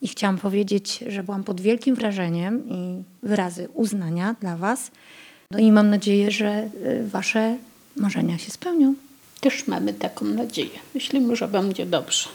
i 0.00 0.08
chciałam 0.08 0.38
powiedzieć, 0.38 1.04
że 1.06 1.22
byłam 1.22 1.44
pod 1.44 1.60
wielkim 1.60 1.94
wrażeniem 1.94 2.68
i 2.68 3.02
wyrazy 3.22 3.68
uznania 3.74 4.36
dla 4.40 4.56
Was. 4.56 4.90
No 5.50 5.58
i 5.58 5.72
mam 5.72 5.90
nadzieję, 5.90 6.30
że 6.30 6.48
e, 6.48 6.70
Wasze 7.04 7.56
marzenia 7.96 8.38
się 8.38 8.50
spełnią. 8.50 8.94
Też 9.40 9.66
mamy 9.66 9.94
taką 9.94 10.24
nadzieję. 10.24 10.78
Myślimy, 10.94 11.36
że 11.36 11.48
będzie 11.48 11.86
dobrze. 11.86 12.28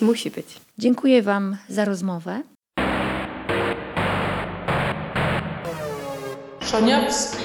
Musi 0.00 0.30
być. 0.30 0.46
Dziękuję 0.78 1.22
Wam 1.22 1.56
za 1.68 1.84
rozmowę. 1.84 2.42
Szaniawski 6.60 7.44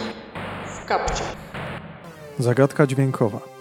w 0.68 0.86
kapcie. 0.86 1.24
Zagadka 2.40 2.88
dźwiękowa. 2.88 3.55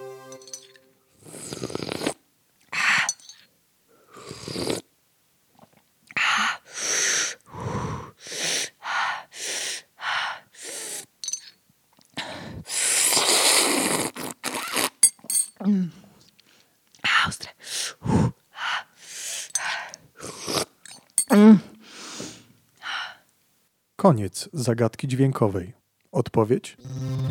Koniec 24.04 24.48
zagadki 24.52 25.08
dźwiękowej. 25.08 25.72
Odpowiedź: 26.12 26.76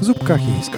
zupka 0.02 0.38
chińska. 0.38 0.78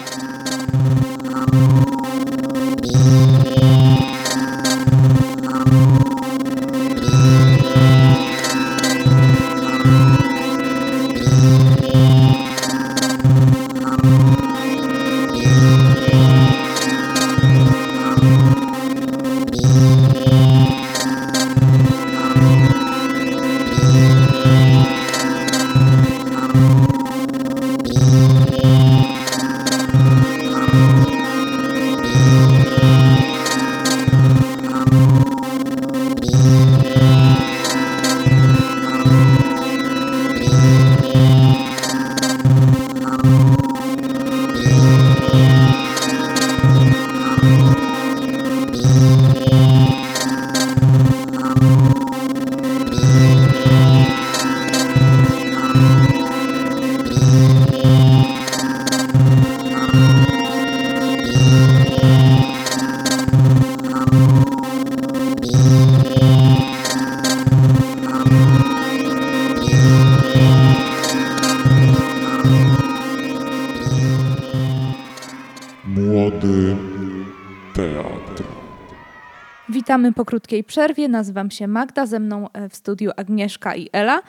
Witamy 80.06 80.16
po 80.16 80.26
krótkiej 80.26 80.64
przerwie. 80.64 81.08
Nazywam 81.08 81.52
się 81.52 81.68
Magda, 81.68 82.06
ze 82.06 82.20
mną 82.20 82.48
e, 82.54 82.70
w 82.70 82.76
studiu 82.76 83.12
Agnieszka 83.16 83.76
i 83.76 83.90
Ela. 83.92 84.22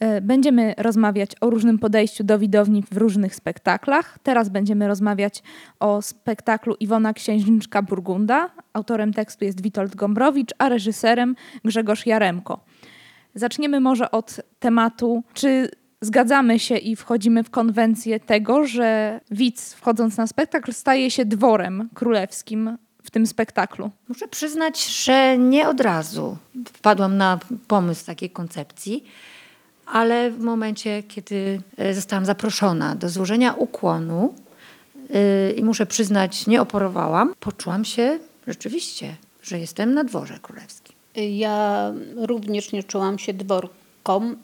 E, 0.00 0.20
będziemy 0.20 0.74
rozmawiać 0.78 1.30
o 1.40 1.50
różnym 1.50 1.78
podejściu 1.78 2.24
do 2.24 2.38
widowni 2.38 2.82
w 2.92 2.96
różnych 2.96 3.34
spektaklach. 3.34 4.18
Teraz 4.22 4.48
będziemy 4.48 4.88
rozmawiać 4.88 5.42
o 5.80 6.02
spektaklu 6.02 6.74
Iwona 6.80 7.12
Księżniczka 7.12 7.82
Burgunda. 7.82 8.50
Autorem 8.72 9.12
tekstu 9.12 9.44
jest 9.44 9.60
Witold 9.60 9.96
Gombrowicz, 9.96 10.50
a 10.58 10.68
reżyserem 10.68 11.36
Grzegorz 11.64 12.06
Jaremko. 12.06 12.60
Zaczniemy 13.34 13.80
może 13.80 14.10
od 14.10 14.40
tematu, 14.58 15.22
czy 15.34 15.70
zgadzamy 16.00 16.58
się 16.58 16.76
i 16.76 16.96
wchodzimy 16.96 17.44
w 17.44 17.50
konwencję 17.50 18.20
tego, 18.20 18.66
że 18.66 19.20
widz 19.30 19.74
wchodząc 19.74 20.16
na 20.16 20.26
spektakl 20.26 20.72
staje 20.72 21.10
się 21.10 21.24
dworem 21.24 21.88
królewskim 21.94 22.78
w 23.08 23.10
tym 23.10 23.26
spektaklu? 23.26 23.90
Muszę 24.08 24.28
przyznać, 24.28 25.04
że 25.04 25.38
nie 25.38 25.68
od 25.68 25.80
razu 25.80 26.36
wpadłam 26.72 27.16
na 27.16 27.38
pomysł 27.68 28.06
takiej 28.06 28.30
koncepcji, 28.30 29.04
ale 29.86 30.30
w 30.30 30.40
momencie, 30.40 31.02
kiedy 31.02 31.62
e, 31.76 31.94
zostałam 31.94 32.24
zaproszona 32.24 32.94
do 32.94 33.08
złożenia 33.08 33.52
ukłonu 33.52 34.34
yy, 35.10 35.52
i 35.52 35.64
muszę 35.64 35.86
przyznać, 35.86 36.46
nie 36.46 36.62
oporowałam, 36.62 37.34
poczułam 37.40 37.84
się 37.84 38.18
rzeczywiście, 38.46 39.16
że 39.42 39.58
jestem 39.58 39.94
na 39.94 40.04
dworze 40.04 40.38
królewskim. 40.42 40.96
Ja 41.14 41.92
również 42.16 42.72
nie 42.72 42.82
czułam 42.82 43.18
się 43.18 43.34
dworką 43.34 43.77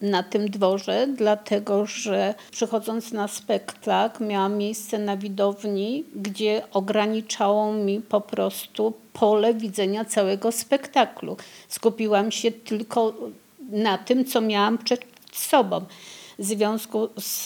na 0.01 0.23
tym 0.23 0.51
dworze, 0.51 1.07
dlatego 1.17 1.87
że 1.87 2.35
przychodząc 2.51 3.13
na 3.13 3.29
spektakl 3.29 4.27
miałam 4.27 4.57
miejsce 4.57 4.99
na 4.99 5.17
widowni, 5.17 6.05
gdzie 6.17 6.63
ograniczało 6.73 7.73
mi 7.73 8.01
po 8.01 8.21
prostu 8.21 8.93
pole 9.13 9.55
widzenia 9.55 10.05
całego 10.05 10.53
spektaklu. 10.53 11.37
Skupiłam 11.69 12.31
się 12.31 12.51
tylko 12.51 13.15
na 13.71 13.99
tym, 13.99 14.25
co 14.25 14.41
miałam 14.41 14.79
przed 14.79 15.05
sobą. 15.33 15.81
W 16.39 16.45
związku 16.45 17.09
z, 17.19 17.45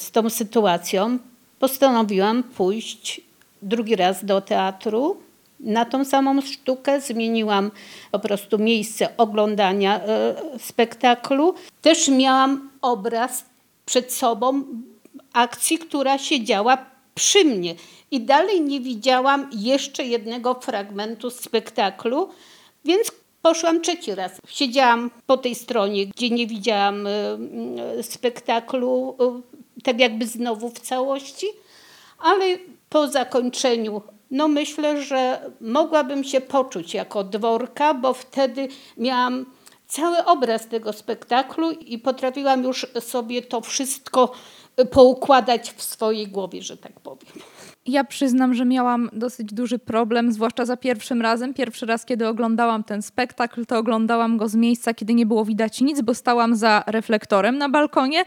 z 0.00 0.10
tą 0.10 0.30
sytuacją 0.30 1.18
postanowiłam 1.58 2.42
pójść 2.42 3.20
drugi 3.62 3.96
raz 3.96 4.24
do 4.24 4.40
teatru 4.40 5.16
na 5.60 5.84
tą 5.84 6.04
samą 6.04 6.40
sztukę, 6.40 7.00
zmieniłam 7.00 7.70
po 8.12 8.18
prostu 8.18 8.58
miejsce 8.58 9.16
oglądania 9.16 10.00
e, 10.00 10.34
spektaklu. 10.58 11.54
Też 11.82 12.08
miałam 12.08 12.70
obraz 12.82 13.44
przed 13.86 14.12
sobą 14.12 14.62
akcji, 15.32 15.78
która 15.78 16.18
się 16.18 16.44
działa 16.44 16.78
przy 17.14 17.44
mnie. 17.44 17.74
I 18.10 18.20
dalej 18.20 18.60
nie 18.60 18.80
widziałam 18.80 19.50
jeszcze 19.52 20.04
jednego 20.04 20.54
fragmentu 20.54 21.30
spektaklu, 21.30 22.28
więc 22.84 23.12
poszłam 23.42 23.80
trzeci 23.80 24.14
raz. 24.14 24.32
Siedziałam 24.48 25.10
po 25.26 25.36
tej 25.36 25.54
stronie, 25.54 26.06
gdzie 26.06 26.30
nie 26.30 26.46
widziałam 26.46 27.06
e, 27.06 27.12
spektaklu, 28.02 29.16
e, 29.20 29.40
tak 29.82 30.00
jakby 30.00 30.26
znowu 30.26 30.68
w 30.68 30.80
całości, 30.80 31.46
ale 32.18 32.58
po 32.88 33.08
zakończeniu 33.08 34.02
no 34.30 34.48
myślę, 34.48 35.02
że 35.02 35.50
mogłabym 35.60 36.24
się 36.24 36.40
poczuć 36.40 36.94
jako 36.94 37.24
dworka, 37.24 37.94
bo 37.94 38.14
wtedy 38.14 38.68
miałam 38.96 39.46
cały 39.86 40.24
obraz 40.24 40.68
tego 40.68 40.92
spektaklu 40.92 41.70
i 41.70 41.98
potrafiłam 41.98 42.64
już 42.64 42.86
sobie 43.00 43.42
to 43.42 43.60
wszystko 43.60 44.32
poukładać 44.90 45.72
w 45.72 45.82
swojej 45.82 46.28
głowie, 46.28 46.62
że 46.62 46.76
tak 46.76 47.00
powiem. 47.00 47.32
Ja 47.86 48.04
przyznam, 48.04 48.54
że 48.54 48.64
miałam 48.64 49.10
dosyć 49.12 49.54
duży 49.54 49.78
problem, 49.78 50.32
zwłaszcza 50.32 50.64
za 50.64 50.76
pierwszym 50.76 51.22
razem. 51.22 51.54
Pierwszy 51.54 51.86
raz, 51.86 52.04
kiedy 52.04 52.28
oglądałam 52.28 52.84
ten 52.84 53.02
spektakl, 53.02 53.66
to 53.66 53.78
oglądałam 53.78 54.36
go 54.36 54.48
z 54.48 54.54
miejsca, 54.54 54.94
kiedy 54.94 55.14
nie 55.14 55.26
było 55.26 55.44
widać 55.44 55.80
nic, 55.80 56.00
bo 56.00 56.14
stałam 56.14 56.56
za 56.56 56.84
reflektorem 56.86 57.58
na 57.58 57.68
balkonie, 57.68 58.24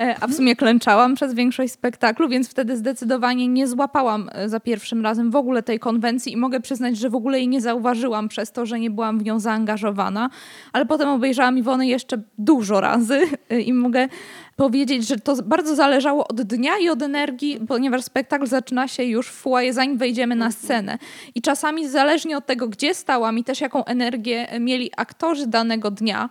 e, 0.00 0.16
a 0.20 0.26
w 0.26 0.34
sumie 0.34 0.56
klęczałam 0.56 1.14
przez 1.14 1.34
większość 1.34 1.72
spektaklu, 1.72 2.28
więc 2.28 2.48
wtedy 2.48 2.76
zdecydowanie 2.76 3.48
nie 3.48 3.68
złapałam 3.68 4.30
e, 4.32 4.48
za 4.48 4.60
pierwszym 4.60 5.02
razem 5.02 5.30
w 5.30 5.36
ogóle 5.36 5.62
tej 5.62 5.78
konwencji 5.78 6.32
i 6.32 6.36
mogę 6.36 6.60
przyznać, 6.60 6.98
że 6.98 7.10
w 7.10 7.14
ogóle 7.14 7.38
jej 7.38 7.48
nie 7.48 7.60
zauważyłam 7.60 8.28
przez 8.28 8.52
to, 8.52 8.66
że 8.66 8.80
nie 8.80 8.90
byłam 8.90 9.18
w 9.18 9.24
nią 9.24 9.40
zaangażowana. 9.40 10.30
Ale 10.72 10.86
potem 10.86 11.08
obejrzałam 11.08 11.58
Iwony 11.58 11.86
jeszcze 11.86 12.22
dużo 12.38 12.80
razy 12.80 13.20
e, 13.50 13.60
i 13.60 13.72
mogę 13.72 14.08
powiedzieć, 14.56 15.08
że 15.08 15.16
to 15.16 15.36
bardzo 15.42 15.74
zależało 15.74 16.28
od 16.28 16.42
dnia 16.42 16.78
i 16.78 16.88
od 16.88 17.02
energii, 17.02 17.60
ponieważ 17.68 18.04
spektakl 18.04 18.46
zaczyna 18.46 18.88
się 18.88 19.02
już 19.02 19.28
w 19.28 19.34
foyer, 19.34 19.74
zanim 19.74 19.98
wejdziemy 19.98 20.36
na 20.36 20.50
scenę. 20.50 20.98
I 21.34 21.42
czasami 21.42 21.88
zależnie 21.88 22.36
od 22.36 22.46
tego, 22.46 22.68
gdzie 22.68 22.94
stałam 22.94 23.38
i 23.38 23.44
też 23.44 23.60
jaką 23.60 23.84
energię 23.84 24.48
mieli 24.60 24.90
aktorzy 24.96 25.46
danego 25.46 25.90
dnia, 25.90 26.28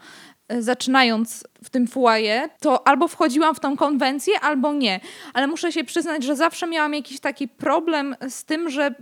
e, 0.48 0.62
zaczynając 0.62 1.48
w 1.64 1.70
tym 1.70 1.88
foyer, 1.88 2.50
to 2.60 2.88
albo 2.88 3.08
wchodziłam 3.08 3.56
w 3.56 3.60
tą 3.60 3.78
konwencję, 3.78 4.40
albo 4.40 4.74
nie. 4.74 5.00
Ale 5.34 5.48
muszę 5.48 5.72
się 5.72 5.84
przyznać, 5.84 6.24
że 6.24 6.36
zawsze 6.36 6.68
miałam 6.68 6.94
jakiś 6.94 7.20
taki 7.20 7.48
problem 7.48 8.16
z 8.30 8.46
tym, 8.46 8.70
że 8.70 8.96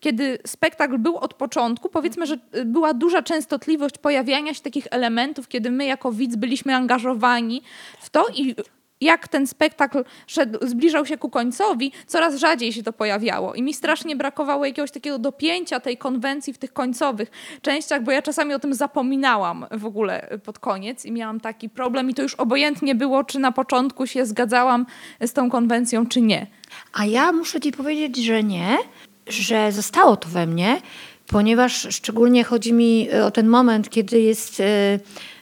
kiedy 0.00 0.38
spektakl 0.46 0.98
był 0.98 1.16
od 1.16 1.34
początku, 1.34 1.88
powiedzmy, 1.88 2.26
że 2.26 2.38
y, 2.56 2.64
była 2.64 2.94
duża 2.94 3.22
częstotliwość 3.22 3.98
pojawiania 3.98 4.54
się 4.54 4.60
takich 4.60 4.86
elementów, 4.90 5.48
kiedy 5.48 5.70
my 5.70 5.84
jako 5.84 6.12
widz 6.12 6.36
byliśmy 6.36 6.74
angażowani 6.74 7.62
w 8.00 8.10
to 8.10 8.26
i 8.34 8.54
jak 9.00 9.28
ten 9.28 9.46
spektakl 9.46 10.04
szedł, 10.26 10.58
zbliżał 10.66 11.06
się 11.06 11.18
ku 11.18 11.30
końcowi, 11.30 11.92
coraz 12.06 12.36
rzadziej 12.36 12.72
się 12.72 12.82
to 12.82 12.92
pojawiało. 12.92 13.54
I 13.54 13.62
mi 13.62 13.74
strasznie 13.74 14.16
brakowało 14.16 14.64
jakiegoś 14.64 14.90
takiego 14.90 15.18
dopięcia 15.18 15.80
tej 15.80 15.96
konwencji 15.96 16.52
w 16.52 16.58
tych 16.58 16.72
końcowych 16.72 17.30
częściach, 17.62 18.02
bo 18.02 18.12
ja 18.12 18.22
czasami 18.22 18.54
o 18.54 18.58
tym 18.58 18.74
zapominałam 18.74 19.66
w 19.70 19.86
ogóle 19.86 20.38
pod 20.44 20.58
koniec 20.58 21.04
i 21.04 21.12
miałam 21.12 21.40
taki 21.40 21.68
problem 21.68 22.10
i 22.10 22.14
to 22.14 22.22
już 22.22 22.34
obojętnie 22.34 22.94
było, 22.94 23.24
czy 23.24 23.38
na 23.38 23.52
początku 23.52 24.06
się 24.06 24.26
zgadzałam 24.26 24.86
z 25.20 25.32
tą 25.32 25.50
konwencją, 25.50 26.06
czy 26.06 26.20
nie. 26.20 26.46
A 26.92 27.06
ja 27.06 27.32
muszę 27.32 27.60
ci 27.60 27.72
powiedzieć, 27.72 28.24
że 28.24 28.42
nie, 28.42 28.78
że 29.28 29.72
zostało 29.72 30.16
to 30.16 30.28
we 30.28 30.46
mnie, 30.46 30.80
ponieważ 31.26 31.86
szczególnie 31.90 32.44
chodzi 32.44 32.72
mi 32.72 33.10
o 33.10 33.30
ten 33.30 33.48
moment, 33.48 33.90
kiedy 33.90 34.20
jest 34.20 34.60
e, 34.60 34.64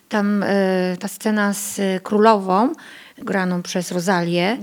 tam 0.08 0.42
e, 0.42 0.96
ta 1.00 1.08
scena 1.08 1.52
z 1.52 1.80
królową, 2.02 2.72
graną 3.18 3.62
przez 3.62 3.92
Rozalię, 3.92 4.58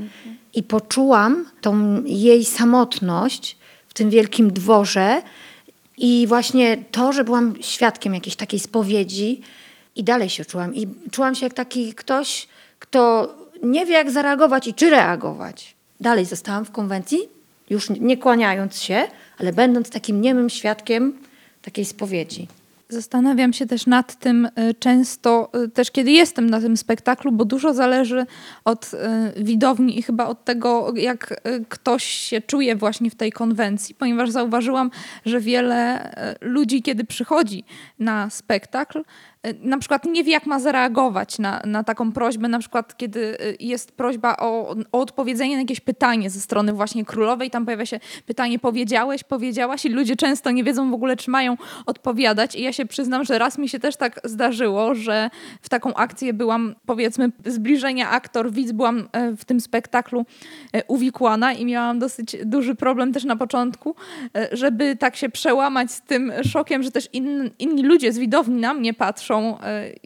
i 0.53 0.63
poczułam 0.63 1.45
tą 1.61 2.03
jej 2.05 2.45
samotność 2.45 3.57
w 3.87 3.93
tym 3.93 4.09
wielkim 4.09 4.53
dworze. 4.53 5.21
I 5.97 6.25
właśnie 6.27 6.77
to, 6.91 7.13
że 7.13 7.23
byłam 7.23 7.53
świadkiem 7.61 8.13
jakiejś 8.13 8.35
takiej 8.35 8.59
spowiedzi, 8.59 9.41
i 9.95 10.03
dalej 10.03 10.29
się 10.29 10.45
czułam. 10.45 10.75
I 10.75 10.87
czułam 11.11 11.35
się 11.35 11.45
jak 11.45 11.53
taki 11.53 11.93
ktoś, 11.93 12.47
kto 12.79 13.33
nie 13.63 13.85
wie, 13.85 13.93
jak 13.93 14.11
zareagować 14.11 14.67
i 14.67 14.73
czy 14.73 14.89
reagować. 14.89 15.75
Dalej 15.99 16.25
zostałam 16.25 16.65
w 16.65 16.71
konwencji, 16.71 17.19
już 17.73 17.89
nie 17.89 18.17
kłaniając 18.17 18.81
się, 18.81 19.03
ale 19.39 19.53
będąc 19.53 19.89
takim 19.89 20.21
niemym 20.21 20.49
świadkiem 20.49 21.13
takiej 21.61 21.85
spowiedzi. 21.85 22.47
Zastanawiam 22.89 23.53
się 23.53 23.65
też 23.65 23.85
nad 23.85 24.19
tym 24.19 24.45
y, 24.45 24.73
często, 24.79 25.49
y, 25.65 25.69
też 25.69 25.91
kiedy 25.91 26.11
jestem 26.11 26.49
na 26.49 26.61
tym 26.61 26.77
spektaklu, 26.77 27.31
bo 27.31 27.45
dużo 27.45 27.73
zależy 27.73 28.25
od 28.65 28.91
y, 28.93 28.97
widowni 29.43 29.99
i 29.99 30.01
chyba 30.01 30.25
od 30.25 30.45
tego, 30.45 30.93
jak 30.95 31.41
ktoś 31.69 32.03
się 32.03 32.41
czuje 32.41 32.75
właśnie 32.75 33.09
w 33.09 33.15
tej 33.15 33.31
konwencji, 33.31 33.95
ponieważ 33.95 34.29
zauważyłam, 34.29 34.91
że 35.25 35.39
wiele 35.39 36.09
ludzi, 36.41 36.81
kiedy 36.81 37.03
przychodzi 37.03 37.63
na 37.99 38.29
spektakl, 38.29 39.03
E, 39.03 39.32
na 39.61 39.77
przykład 39.77 40.05
nie 40.05 40.23
wie, 40.23 40.31
jak 40.31 40.45
ma 40.45 40.59
zareagować 40.59 41.39
na, 41.39 41.61
na 41.65 41.83
taką 41.83 42.11
prośbę, 42.11 42.47
na 42.47 42.59
przykład 42.59 42.97
kiedy 42.97 43.37
e, 43.39 43.53
jest 43.59 43.91
prośba 43.91 44.37
o, 44.37 44.75
o 44.91 44.99
odpowiedzenie 44.99 45.55
na 45.55 45.61
jakieś 45.61 45.79
pytanie 45.79 46.29
ze 46.29 46.39
strony 46.39 46.73
właśnie 46.73 47.05
królowej, 47.05 47.51
tam 47.51 47.65
pojawia 47.65 47.85
się 47.85 47.99
pytanie 48.25 48.59
powiedziałeś, 48.59 49.23
powiedziałaś? 49.23 49.85
I 49.85 49.89
ludzie 49.89 50.15
często 50.15 50.51
nie 50.51 50.63
wiedzą 50.63 50.91
w 50.91 50.93
ogóle, 50.93 51.15
czy 51.15 51.31
mają 51.31 51.57
odpowiadać. 51.85 52.55
I 52.55 52.61
ja 52.61 52.73
się 52.73 52.85
przyznam, 52.85 53.23
że 53.23 53.39
raz 53.39 53.57
mi 53.57 53.69
się 53.69 53.79
też 53.79 53.95
tak 53.95 54.19
zdarzyło, 54.23 54.95
że 54.95 55.29
w 55.61 55.69
taką 55.69 55.93
akcję 55.93 56.33
byłam, 56.33 56.75
powiedzmy, 56.85 57.31
zbliżenia 57.45 58.09
aktor, 58.09 58.51
widz, 58.51 58.71
byłam 58.71 59.09
e, 59.11 59.35
w 59.35 59.45
tym 59.45 59.61
spektaklu 59.61 60.25
uwikłana 60.87 61.53
i 61.53 61.65
miałam 61.65 61.99
dosyć 61.99 62.35
duży 62.45 62.75
problem 62.75 63.13
też 63.13 63.23
na 63.23 63.35
początku, 63.35 63.95
żeby 64.51 64.95
tak 64.95 65.15
się 65.15 65.29
przełamać 65.29 65.91
z 65.91 66.01
tym 66.01 66.31
szokiem, 66.43 66.83
że 66.83 66.91
też 66.91 67.09
in, 67.13 67.49
inni 67.59 67.83
ludzie 67.83 68.13
z 68.13 68.17
widowni 68.17 68.61
na 68.61 68.73
mnie 68.73 68.93
patrzą, 68.93 69.32
e, 69.39 69.57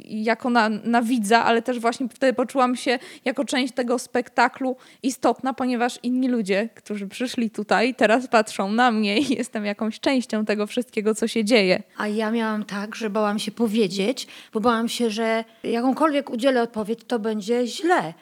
jako 0.06 0.50
na, 0.50 0.70
na 0.70 1.02
widza, 1.02 1.46
ale 1.46 1.62
też 1.62 1.80
właśnie 1.80 2.10
wtedy 2.10 2.34
poczułam 2.34 2.76
się 2.76 3.00
jako 3.26 3.46
część 3.46 3.74
tego 3.74 4.00
spektaklu 4.00 4.76
istotna, 5.04 5.54
ponieważ 5.54 6.00
inni 6.04 6.28
ludzie, 6.28 6.70
którzy 6.76 7.08
przyszli 7.08 7.50
tutaj, 7.50 7.96
teraz 7.96 8.28
patrzą 8.28 8.72
na 8.72 8.92
mnie 8.92 9.20
i 9.20 9.36
jestem 9.38 9.66
jakąś 9.66 10.00
częścią 10.00 10.46
tego 10.46 10.68
wszystkiego, 10.68 11.16
co 11.16 11.28
się 11.28 11.46
dzieje. 11.46 11.84
A 11.98 12.08
ja 12.08 12.32
miałam 12.32 12.66
tak, 12.66 12.96
że 12.96 13.10
bałam 13.10 13.40
się 13.40 13.52
powiedzieć, 13.52 14.28
bo 14.54 14.60
bałam 14.60 14.90
się, 14.90 15.10
że 15.10 15.44
jakąkolwiek 15.64 16.30
udzielę 16.30 16.62
odpowiedź, 16.62 17.00
to 17.08 17.20
będzie 17.20 17.68
źle 17.68 18.14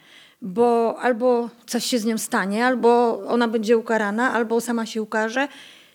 bo 0.41 0.99
albo 1.01 1.49
coś 1.65 1.85
się 1.85 1.99
z 1.99 2.05
nią 2.05 2.17
stanie, 2.17 2.65
albo 2.65 3.19
ona 3.27 3.47
będzie 3.47 3.77
ukarana, 3.77 4.33
albo 4.33 4.61
sama 4.61 4.85
się 4.85 5.01
ukaże. 5.01 5.47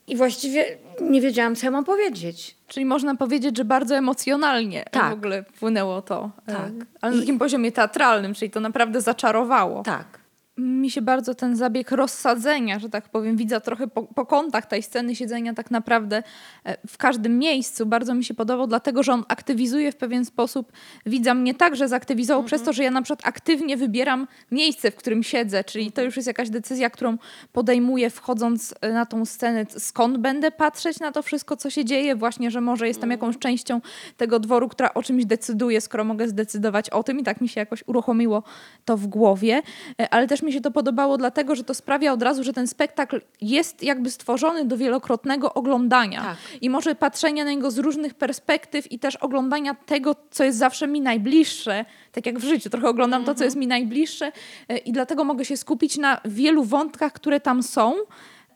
I 0.06 0.16
właściwie 0.16 0.78
nie 1.00 1.20
wiedziałam, 1.20 1.56
co 1.56 1.66
ja 1.66 1.70
mam 1.70 1.84
powiedzieć. 1.84 2.56
Czyli 2.70 2.86
można 2.86 3.14
powiedzieć, 3.14 3.56
że 3.56 3.64
bardzo 3.64 3.96
emocjonalnie 3.96 4.84
tak. 4.90 5.10
w 5.10 5.12
ogóle 5.12 5.42
wpłynęło 5.42 6.02
to. 6.02 6.30
E, 6.46 6.52
tak. 6.52 6.72
Ale 7.00 7.12
na 7.14 7.20
takim 7.20 7.38
poziomie 7.38 7.72
teatralnym, 7.72 8.34
czyli 8.34 8.50
to 8.50 8.60
naprawdę 8.60 9.00
zaczarowało. 9.00 9.82
Tak. 9.82 10.19
Mi 10.60 10.90
się 10.90 11.02
bardzo 11.02 11.34
ten 11.34 11.56
zabieg 11.56 11.90
rozsadzenia, 11.90 12.78
że 12.78 12.88
tak 12.88 13.08
powiem, 13.08 13.36
widzę 13.36 13.60
trochę 13.60 13.88
po, 13.88 14.02
po 14.02 14.26
kątach 14.26 14.66
tej 14.66 14.82
sceny 14.82 15.16
siedzenia 15.16 15.54
tak 15.54 15.70
naprawdę 15.70 16.22
e, 16.64 16.76
w 16.86 16.98
każdym 16.98 17.38
miejscu. 17.38 17.86
Bardzo 17.86 18.14
mi 18.14 18.24
się 18.24 18.34
podobał, 18.34 18.66
dlatego 18.66 19.02
że 19.02 19.12
on 19.12 19.24
aktywizuje 19.28 19.92
w 19.92 19.96
pewien 19.96 20.24
sposób 20.24 20.72
widza. 21.06 21.34
Mnie 21.34 21.54
tak, 21.54 21.76
że 21.76 21.88
zaktywizował 21.88 22.44
przez 22.44 22.62
to, 22.62 22.72
że 22.72 22.84
ja 22.84 22.90
na 22.90 23.02
przykład 23.02 23.26
aktywnie 23.26 23.76
wybieram 23.76 24.26
miejsce, 24.50 24.90
w 24.90 24.96
którym 24.96 25.22
siedzę, 25.22 25.64
czyli 25.64 25.92
to 25.92 26.02
już 26.02 26.16
jest 26.16 26.26
jakaś 26.26 26.50
decyzja, 26.50 26.90
którą 26.90 27.18
podejmuję 27.52 28.10
wchodząc 28.10 28.74
e, 28.80 28.92
na 28.92 29.06
tą 29.06 29.24
scenę, 29.24 29.66
skąd 29.78 30.18
będę 30.18 30.50
patrzeć 30.50 31.00
na 31.00 31.12
to 31.12 31.22
wszystko, 31.22 31.56
co 31.56 31.70
się 31.70 31.84
dzieje, 31.84 32.16
właśnie, 32.16 32.50
że 32.50 32.60
może 32.60 32.88
jestem 32.88 33.10
jakąś 33.10 33.38
częścią 33.38 33.80
tego 34.16 34.38
dworu, 34.38 34.68
która 34.68 34.94
o 34.94 35.02
czymś 35.02 35.24
decyduje, 35.24 35.80
skoro 35.80 36.04
mogę 36.04 36.28
zdecydować 36.28 36.90
o 36.90 37.02
tym. 37.02 37.20
I 37.20 37.22
tak 37.22 37.40
mi 37.40 37.48
się 37.48 37.60
jakoś 37.60 37.84
uruchomiło 37.86 38.42
to 38.84 38.96
w 38.96 39.06
głowie, 39.06 39.62
e, 40.00 40.14
ale 40.14 40.26
też 40.26 40.42
mi 40.42 40.49
się 40.52 40.60
to 40.60 40.70
podobało 40.70 41.18
dlatego, 41.18 41.54
że 41.54 41.64
to 41.64 41.74
sprawia 41.74 42.12
od 42.12 42.22
razu, 42.22 42.44
że 42.44 42.52
ten 42.52 42.66
spektakl 42.66 43.20
jest 43.40 43.82
jakby 43.82 44.10
stworzony 44.10 44.64
do 44.64 44.76
wielokrotnego 44.76 45.54
oglądania 45.54 46.22
Tak. 46.22 46.36
i 46.60 46.70
może 46.70 46.94
patrzenia 46.94 47.44
na 47.44 47.50
niego 47.50 47.70
z 47.70 47.78
różnych 47.78 48.14
perspektyw 48.14 48.92
i 48.92 48.98
też 48.98 49.16
oglądania 49.16 49.74
tego, 49.74 50.16
co 50.30 50.44
jest 50.44 50.58
zawsze 50.58 50.86
mi 50.86 51.00
najbliższe, 51.00 51.84
tak 52.12 52.26
jak 52.26 52.38
w 52.38 52.44
życiu, 52.44 52.70
trochę 52.70 52.88
oglądam 52.88 53.24
to, 53.24 53.34
co 53.34 53.44
jest 53.44 53.56
mi 53.56 53.66
najbliższe 53.66 54.32
e, 54.68 54.78
i 54.78 54.92
dlatego 54.92 55.24
mogę 55.24 55.44
się 55.44 55.56
skupić 55.56 55.98
na 55.98 56.20
wielu 56.24 56.64
wątkach, 56.64 57.12
które 57.12 57.40
tam 57.40 57.62
są. 57.62 57.94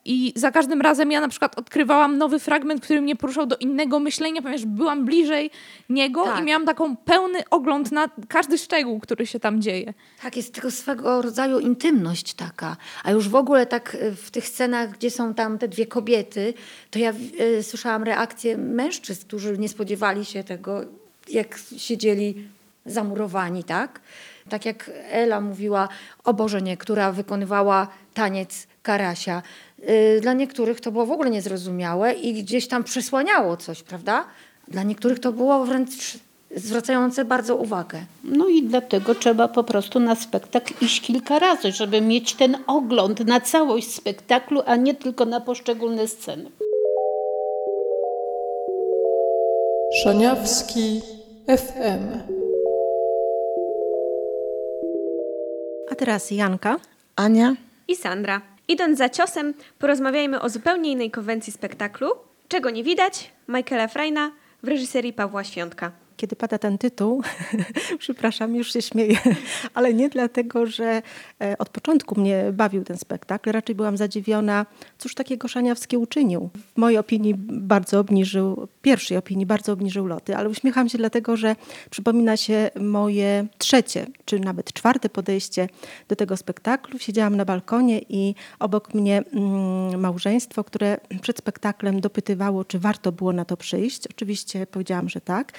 I 0.04 0.32
za 0.36 0.50
każdym 0.50 0.80
razem 0.80 1.12
ja 1.12 1.20
na 1.20 1.28
przykład 1.28 1.58
odkrywałam 1.58 2.18
nowy 2.18 2.38
fragment, 2.38 2.84
który 2.84 3.00
mnie 3.00 3.16
poruszał 3.16 3.46
do 3.46 3.56
innego 3.56 4.00
myślenia, 4.00 4.42
ponieważ 4.42 4.66
byłam 4.66 5.04
bliżej 5.04 5.50
niego 5.88 6.24
Tak. 6.24 6.40
i 6.40 6.42
miałam 6.42 6.66
taką 6.66 6.96
pełny 6.96 7.38
ogląd 7.50 7.92
na 7.92 8.08
każdy 8.28 8.58
szczegół, 8.58 9.00
który 9.00 9.26
się 9.26 9.40
tam 9.40 9.62
dzieje. 9.62 9.94
Tak, 10.22 10.36
jest 10.36 10.54
tylko 10.54 10.70
swego 10.70 11.22
rodzaju 11.22 11.58
intymność 11.58 12.34
taka. 12.34 12.76
A 13.04 13.10
już 13.10 13.28
w 13.28 13.34
ogóle 13.34 13.66
tak 13.66 13.94
y, 13.94 14.14
w 14.14 14.30
tych 14.30 14.48
scenach, 14.48 14.90
gdzie 14.90 15.10
są 15.10 15.34
tam 15.34 15.58
te 15.58 15.68
dwie 15.68 15.86
kobiety, 15.86 16.54
to 16.90 16.98
ja 16.98 17.12
y, 17.40 17.62
słyszałam 17.62 18.02
reakcje 18.02 18.56
mężczyzn, 18.58 19.26
którzy 19.26 19.58
nie 19.58 19.68
spodziewali 19.68 20.24
się 20.24 20.44
tego, 20.44 20.80
jak 21.28 21.58
siedzieli 21.76 22.48
zamurowani, 22.86 23.64
tak? 23.64 24.00
Tak 24.48 24.64
jak 24.66 24.90
Ela 25.10 25.40
mówiła 25.40 25.88
o 26.24 26.34
Bożenie, 26.34 26.76
która 26.76 27.12
wykonywała 27.12 27.88
taniec 28.14 28.66
Karasia. 28.82 29.42
Y, 29.88 30.20
Dla 30.20 30.32
niektórych 30.32 30.80
to 30.80 30.92
było 30.92 31.06
w 31.06 31.10
ogóle 31.10 31.30
niezrozumiałe 31.30 32.12
i 32.12 32.42
gdzieś 32.42 32.68
tam 32.68 32.84
przesłaniało 32.84 33.56
coś, 33.56 33.82
prawda? 33.82 34.24
Dla 34.68 34.82
niektórych 34.82 35.18
to 35.18 35.32
było 35.32 35.66
wręcz 35.66 36.18
zwracające 36.56 37.24
bardzo 37.24 37.56
uwagę. 37.56 37.98
No 38.24 38.48
i 38.48 38.62
dlatego 38.62 39.14
trzeba 39.14 39.48
po 39.48 39.64
prostu 39.64 40.00
na 40.00 40.14
spektakl 40.14 40.74
iść 40.84 41.00
kilka 41.00 41.38
razy, 41.38 41.72
żeby 41.72 42.00
mieć 42.00 42.34
ten 42.34 42.56
ogląd 42.66 43.20
na 43.20 43.40
całość 43.40 43.94
spektaklu, 43.94 44.62
a 44.66 44.76
nie 44.76 44.94
tylko 44.94 45.24
na 45.24 45.40
poszczególne 45.40 46.08
sceny. 46.08 46.50
Szaniawski 50.02 51.00
FM. 51.46 52.34
A 55.90 55.94
teraz 55.94 56.30
Janka. 56.30 56.76
Ania. 57.16 57.54
I 57.88 57.96
Sandra. 57.96 58.53
Idąc 58.68 58.98
za 58.98 59.08
ciosem, 59.08 59.54
porozmawiajmy 59.78 60.40
o 60.40 60.48
zupełnie 60.48 60.90
innej 60.90 61.10
konwencji 61.10 61.52
spektaklu. 61.52 62.10
Czego 62.48 62.70
nie 62.70 62.84
widać? 62.84 63.30
Michaela 63.48 63.88
Frejna 63.88 64.30
w 64.62 64.68
reżyserii 64.68 65.12
Pawła 65.12 65.44
Świątka. 65.44 66.03
Kiedy 66.16 66.36
pada 66.36 66.58
ten 66.58 66.78
tytuł, 66.78 67.22
przepraszam, 67.98 68.56
już 68.56 68.72
się 68.72 68.82
śmieję, 68.82 69.18
ale 69.74 69.94
nie 69.94 70.08
dlatego, 70.08 70.66
że 70.66 71.02
e, 71.40 71.58
od 71.58 71.68
początku 71.68 72.20
mnie 72.20 72.44
bawił 72.52 72.84
ten 72.84 72.98
spektakl. 72.98 73.50
Raczej 73.52 73.74
byłam 73.74 73.96
zadziwiona, 73.96 74.66
cóż 74.98 75.14
takiego 75.14 75.48
Szaniawski 75.48 75.96
uczynił. 75.96 76.50
W 76.74 76.78
mojej 76.78 76.98
opinii 76.98 77.34
bardzo 77.48 78.00
obniżył, 78.00 78.68
pierwszej 78.82 79.16
opinii 79.16 79.46
bardzo 79.46 79.72
obniżył 79.72 80.06
loty, 80.06 80.36
ale 80.36 80.48
uśmiecham 80.48 80.88
się 80.88 80.98
dlatego, 80.98 81.36
że 81.36 81.56
przypomina 81.90 82.36
się 82.36 82.70
moje 82.80 83.46
trzecie, 83.58 84.06
czy 84.24 84.40
nawet 84.40 84.72
czwarte 84.72 85.08
podejście 85.08 85.68
do 86.08 86.16
tego 86.16 86.36
spektaklu. 86.36 86.98
Siedziałam 86.98 87.36
na 87.36 87.44
balkonie 87.44 88.00
i 88.08 88.34
obok 88.58 88.94
mnie 88.94 89.22
mm, 89.32 90.00
małżeństwo, 90.00 90.64
które 90.64 90.98
przed 91.22 91.38
spektaklem 91.38 92.00
dopytywało, 92.00 92.64
czy 92.64 92.78
warto 92.78 93.12
było 93.12 93.32
na 93.32 93.44
to 93.44 93.56
przyjść. 93.56 94.06
Oczywiście 94.06 94.66
powiedziałam, 94.66 95.08
że 95.08 95.20
tak. 95.20 95.52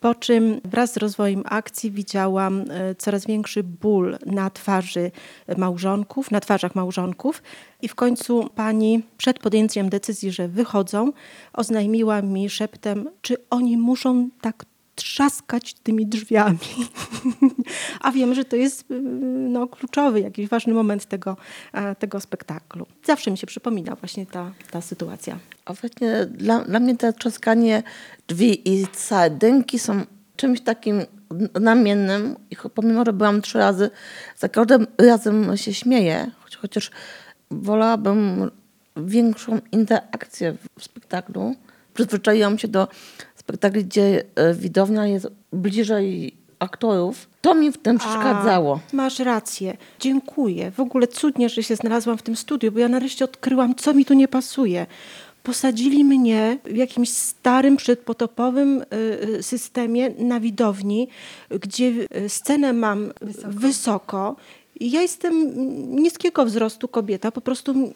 Po 0.00 0.14
czym 0.14 0.60
wraz 0.64 0.92
z 0.92 0.96
rozwojem 0.96 1.42
akcji 1.44 1.90
widziałam 1.90 2.64
e, 2.70 2.94
coraz 2.94 3.26
większy 3.26 3.62
ból 3.62 4.18
na 4.26 4.50
twarzy 4.50 5.10
małżonków, 5.56 6.30
na 6.30 6.40
twarzach 6.40 6.74
małżonków 6.74 7.42
i 7.82 7.88
w 7.88 7.94
końcu 7.94 8.50
pani 8.54 9.02
przed 9.16 9.38
podjęciem 9.38 9.88
decyzji, 9.88 10.32
że 10.32 10.48
wychodzą, 10.48 11.12
oznajmiła 11.52 12.22
mi 12.22 12.50
szeptem, 12.50 13.08
czy 13.22 13.36
oni 13.50 13.76
muszą 13.76 14.28
tak 14.40 14.64
trzaskać 14.94 15.74
tymi 15.74 16.06
drzwiami. 16.06 16.58
A 18.00 18.12
wiem, 18.12 18.34
że 18.34 18.44
to 18.44 18.56
jest 18.56 18.90
y, 18.90 19.00
no, 19.48 19.66
kluczowy, 19.66 20.20
jakiś 20.20 20.48
ważny 20.48 20.74
moment 20.74 21.04
tego, 21.04 21.36
e, 21.72 21.94
tego 21.94 22.20
spektaklu. 22.20 22.86
Zawsze 23.04 23.30
mi 23.30 23.38
się 23.38 23.46
przypomina 23.46 23.94
właśnie 23.94 24.26
ta, 24.26 24.52
ta 24.70 24.80
sytuacja. 24.80 25.38
A 25.64 25.72
właśnie 25.72 26.26
dla, 26.26 26.60
dla 26.60 26.80
mnie 26.80 26.96
to 26.96 27.12
trzaskanie 27.12 27.82
drzwi 28.28 28.68
i 28.68 28.86
całe 28.86 29.30
dynki 29.30 29.78
są 29.78 30.02
czymś 30.36 30.60
takim 30.60 31.02
namiennym. 31.60 32.36
I 32.50 32.56
pomimo, 32.74 33.04
że 33.04 33.12
byłam 33.12 33.42
trzy 33.42 33.58
razy, 33.58 33.90
za 34.36 34.48
każdym 34.48 34.86
razem 34.98 35.56
się 35.56 35.74
śmieję, 35.74 36.30
chociaż 36.60 36.90
wolałabym 37.50 38.50
większą 38.96 39.60
interakcję 39.72 40.56
w 40.78 40.84
spektaklu. 40.84 41.54
Przyzwyczaiłam 41.94 42.58
się 42.58 42.68
do 42.68 42.88
spektakli, 43.36 43.84
gdzie 43.84 44.24
e, 44.34 44.54
widownia 44.54 45.06
jest 45.06 45.26
bliżej 45.52 46.36
aktorów. 46.58 47.28
To 47.40 47.54
mi 47.54 47.72
w 47.72 47.78
tym 47.78 47.98
przeszkadzało. 47.98 48.80
A, 48.92 48.96
masz 48.96 49.18
rację. 49.18 49.76
Dziękuję. 50.00 50.70
W 50.70 50.80
ogóle 50.80 51.06
cudnie, 51.06 51.48
że 51.48 51.62
się 51.62 51.76
znalazłam 51.76 52.18
w 52.18 52.22
tym 52.22 52.36
studiu, 52.36 52.72
bo 52.72 52.78
ja 52.78 52.88
nareszcie 52.88 53.24
odkryłam, 53.24 53.74
co 53.74 53.94
mi 53.94 54.04
tu 54.04 54.14
nie 54.14 54.28
pasuje. 54.28 54.86
Posadzili 55.42 56.04
mnie 56.04 56.58
w 56.64 56.76
jakimś 56.76 57.10
starym, 57.10 57.76
przedpotopowym 57.76 58.82
y, 58.82 58.84
y, 59.38 59.42
systemie 59.42 60.10
na 60.18 60.40
widowni, 60.40 61.08
gdzie 61.50 61.92
y, 62.16 62.28
scenę 62.28 62.72
mam 62.72 63.12
wysoko. 63.44 64.36
I 64.67 64.67
Ja 64.80 65.02
jestem 65.02 65.52
niskiego 66.02 66.44
wzrostu 66.44 66.88
kobieta. 66.88 67.32
Po 67.32 67.40
prostu 67.40 67.92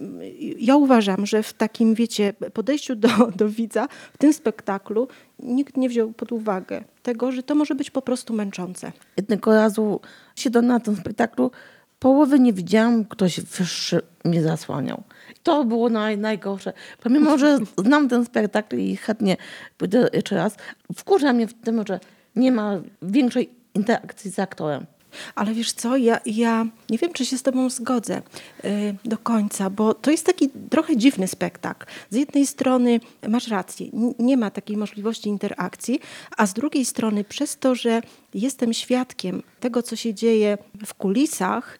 ja 0.58 0.76
uważam, 0.76 1.26
że 1.26 1.42
w 1.42 1.52
takim, 1.52 1.94
wiecie, 1.94 2.32
podejściu 2.52 2.96
do, 2.96 3.08
do 3.36 3.48
widza 3.48 3.88
w 4.12 4.18
tym 4.18 4.32
spektaklu 4.32 5.08
nikt 5.38 5.76
nie 5.76 5.88
wziął 5.88 6.12
pod 6.12 6.32
uwagę 6.32 6.84
tego, 7.02 7.32
że 7.32 7.42
to 7.42 7.54
może 7.54 7.74
być 7.74 7.90
po 7.90 8.02
prostu 8.02 8.34
męczące. 8.34 8.92
Jednego 9.16 9.54
razu 9.54 10.00
siedząc 10.36 10.68
na 10.68 10.80
tym 10.80 10.96
spektaklu, 10.96 11.50
połowy 11.98 12.40
nie 12.40 12.52
widziałam, 12.52 13.04
ktoś 13.04 13.40
wyższy 13.40 14.02
mnie 14.24 14.42
zasłaniał. 14.42 15.02
To 15.42 15.64
było 15.64 15.88
naj, 15.88 16.18
najgorsze. 16.18 16.72
Pomimo, 17.02 17.38
że 17.38 17.58
znam 17.78 18.08
ten 18.08 18.24
spektakl 18.24 18.78
i 18.78 18.96
chętnie 18.96 19.36
pójdę 19.78 20.08
jeszcze 20.12 20.36
raz, 20.36 20.56
wkurza 20.96 21.32
mnie 21.32 21.46
w 21.46 21.54
tym, 21.54 21.86
że 21.86 22.00
nie 22.36 22.52
ma 22.52 22.80
większej 23.02 23.50
interakcji 23.74 24.30
z 24.30 24.38
aktorem. 24.38 24.86
Ale 25.34 25.54
wiesz 25.54 25.72
co, 25.72 25.96
ja, 25.96 26.20
ja 26.26 26.66
nie 26.90 26.98
wiem, 26.98 27.12
czy 27.12 27.26
się 27.26 27.38
z 27.38 27.42
tobą 27.42 27.70
zgodzę 27.70 28.22
y, 28.64 28.94
do 29.04 29.18
końca, 29.18 29.70
bo 29.70 29.94
to 29.94 30.10
jest 30.10 30.26
taki 30.26 30.50
trochę 30.70 30.96
dziwny 30.96 31.28
spektakl. 31.28 31.86
Z 32.10 32.16
jednej 32.16 32.46
strony 32.46 33.00
masz 33.28 33.48
rację, 33.48 33.86
nie 34.18 34.36
ma 34.36 34.50
takiej 34.50 34.76
możliwości 34.76 35.28
interakcji, 35.28 36.00
a 36.36 36.46
z 36.46 36.52
drugiej 36.52 36.84
strony 36.84 37.24
przez 37.24 37.58
to, 37.58 37.74
że 37.74 38.02
jestem 38.34 38.72
świadkiem 38.72 39.42
tego, 39.60 39.82
co 39.82 39.96
się 39.96 40.14
dzieje 40.14 40.58
w 40.86 40.94
kulisach, 40.94 41.78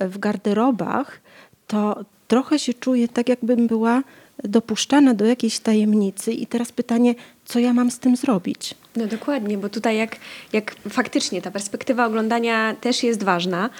w 0.00 0.18
garderobach, 0.18 1.20
to 1.66 2.04
trochę 2.28 2.58
się 2.58 2.74
czuję 2.74 3.08
tak, 3.08 3.28
jakbym 3.28 3.66
była 3.66 4.02
dopuszczana 4.44 5.14
do 5.14 5.24
jakiejś 5.24 5.58
tajemnicy 5.58 6.32
i 6.32 6.46
teraz 6.46 6.72
pytanie, 6.72 7.14
co 7.48 7.58
ja 7.58 7.72
mam 7.72 7.90
z 7.90 7.98
tym 7.98 8.16
zrobić? 8.16 8.74
No 8.96 9.06
dokładnie, 9.06 9.58
bo 9.58 9.68
tutaj 9.68 9.96
jak, 9.96 10.16
jak 10.52 10.74
faktycznie 10.88 11.42
ta 11.42 11.50
perspektywa 11.50 12.06
oglądania 12.06 12.74
też 12.80 13.02
jest 13.02 13.22
ważna. 13.22 13.70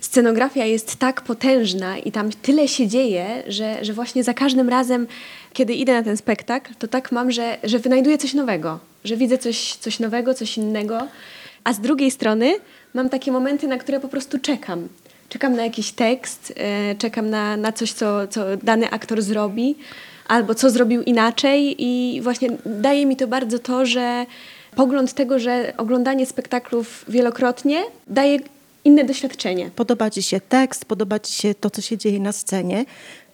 Scenografia 0.00 0.64
jest 0.64 0.96
tak 0.96 1.22
potężna 1.22 1.98
i 1.98 2.12
tam 2.12 2.30
tyle 2.42 2.68
się 2.68 2.88
dzieje, 2.88 3.42
że, 3.46 3.84
że 3.84 3.92
właśnie 3.92 4.24
za 4.24 4.34
każdym 4.34 4.68
razem, 4.68 5.06
kiedy 5.52 5.74
idę 5.74 5.92
na 5.92 6.02
ten 6.02 6.16
spektakl, 6.16 6.74
to 6.78 6.88
tak 6.88 7.12
mam, 7.12 7.30
że, 7.30 7.58
że 7.62 7.78
wynajduję 7.78 8.18
coś 8.18 8.34
nowego, 8.34 8.78
że 9.04 9.16
widzę 9.16 9.38
coś, 9.38 9.74
coś 9.74 10.00
nowego, 10.00 10.34
coś 10.34 10.56
innego. 10.56 11.08
A 11.64 11.72
z 11.72 11.80
drugiej 11.80 12.10
strony 12.10 12.54
mam 12.94 13.08
takie 13.08 13.32
momenty, 13.32 13.68
na 13.68 13.78
które 13.78 14.00
po 14.00 14.08
prostu 14.08 14.38
czekam. 14.38 14.88
Czekam 15.28 15.56
na 15.56 15.64
jakiś 15.64 15.92
tekst, 15.92 16.52
e, 16.56 16.94
czekam 16.94 17.30
na, 17.30 17.56
na 17.56 17.72
coś, 17.72 17.92
co, 17.92 18.26
co 18.28 18.44
dany 18.62 18.90
aktor 18.90 19.22
zrobi, 19.22 19.76
albo 20.28 20.54
co 20.54 20.70
zrobił 20.70 21.02
inaczej 21.02 21.74
i 21.78 22.20
właśnie 22.22 22.48
daje 22.66 23.06
mi 23.06 23.16
to 23.16 23.26
bardzo 23.26 23.58
to, 23.58 23.86
że 23.86 24.26
pogląd 24.76 25.12
tego, 25.12 25.38
że 25.38 25.72
oglądanie 25.76 26.26
spektaklów 26.26 27.04
wielokrotnie 27.08 27.82
daje 28.06 28.38
inne 28.84 29.04
doświadczenie. 29.04 29.70
Podoba 29.76 30.10
Ci 30.10 30.22
się 30.22 30.40
tekst, 30.40 30.84
podoba 30.84 31.18
Ci 31.18 31.32
się 31.32 31.54
to, 31.54 31.70
co 31.70 31.82
się 31.82 31.98
dzieje 31.98 32.20
na 32.20 32.32
scenie, 32.32 32.84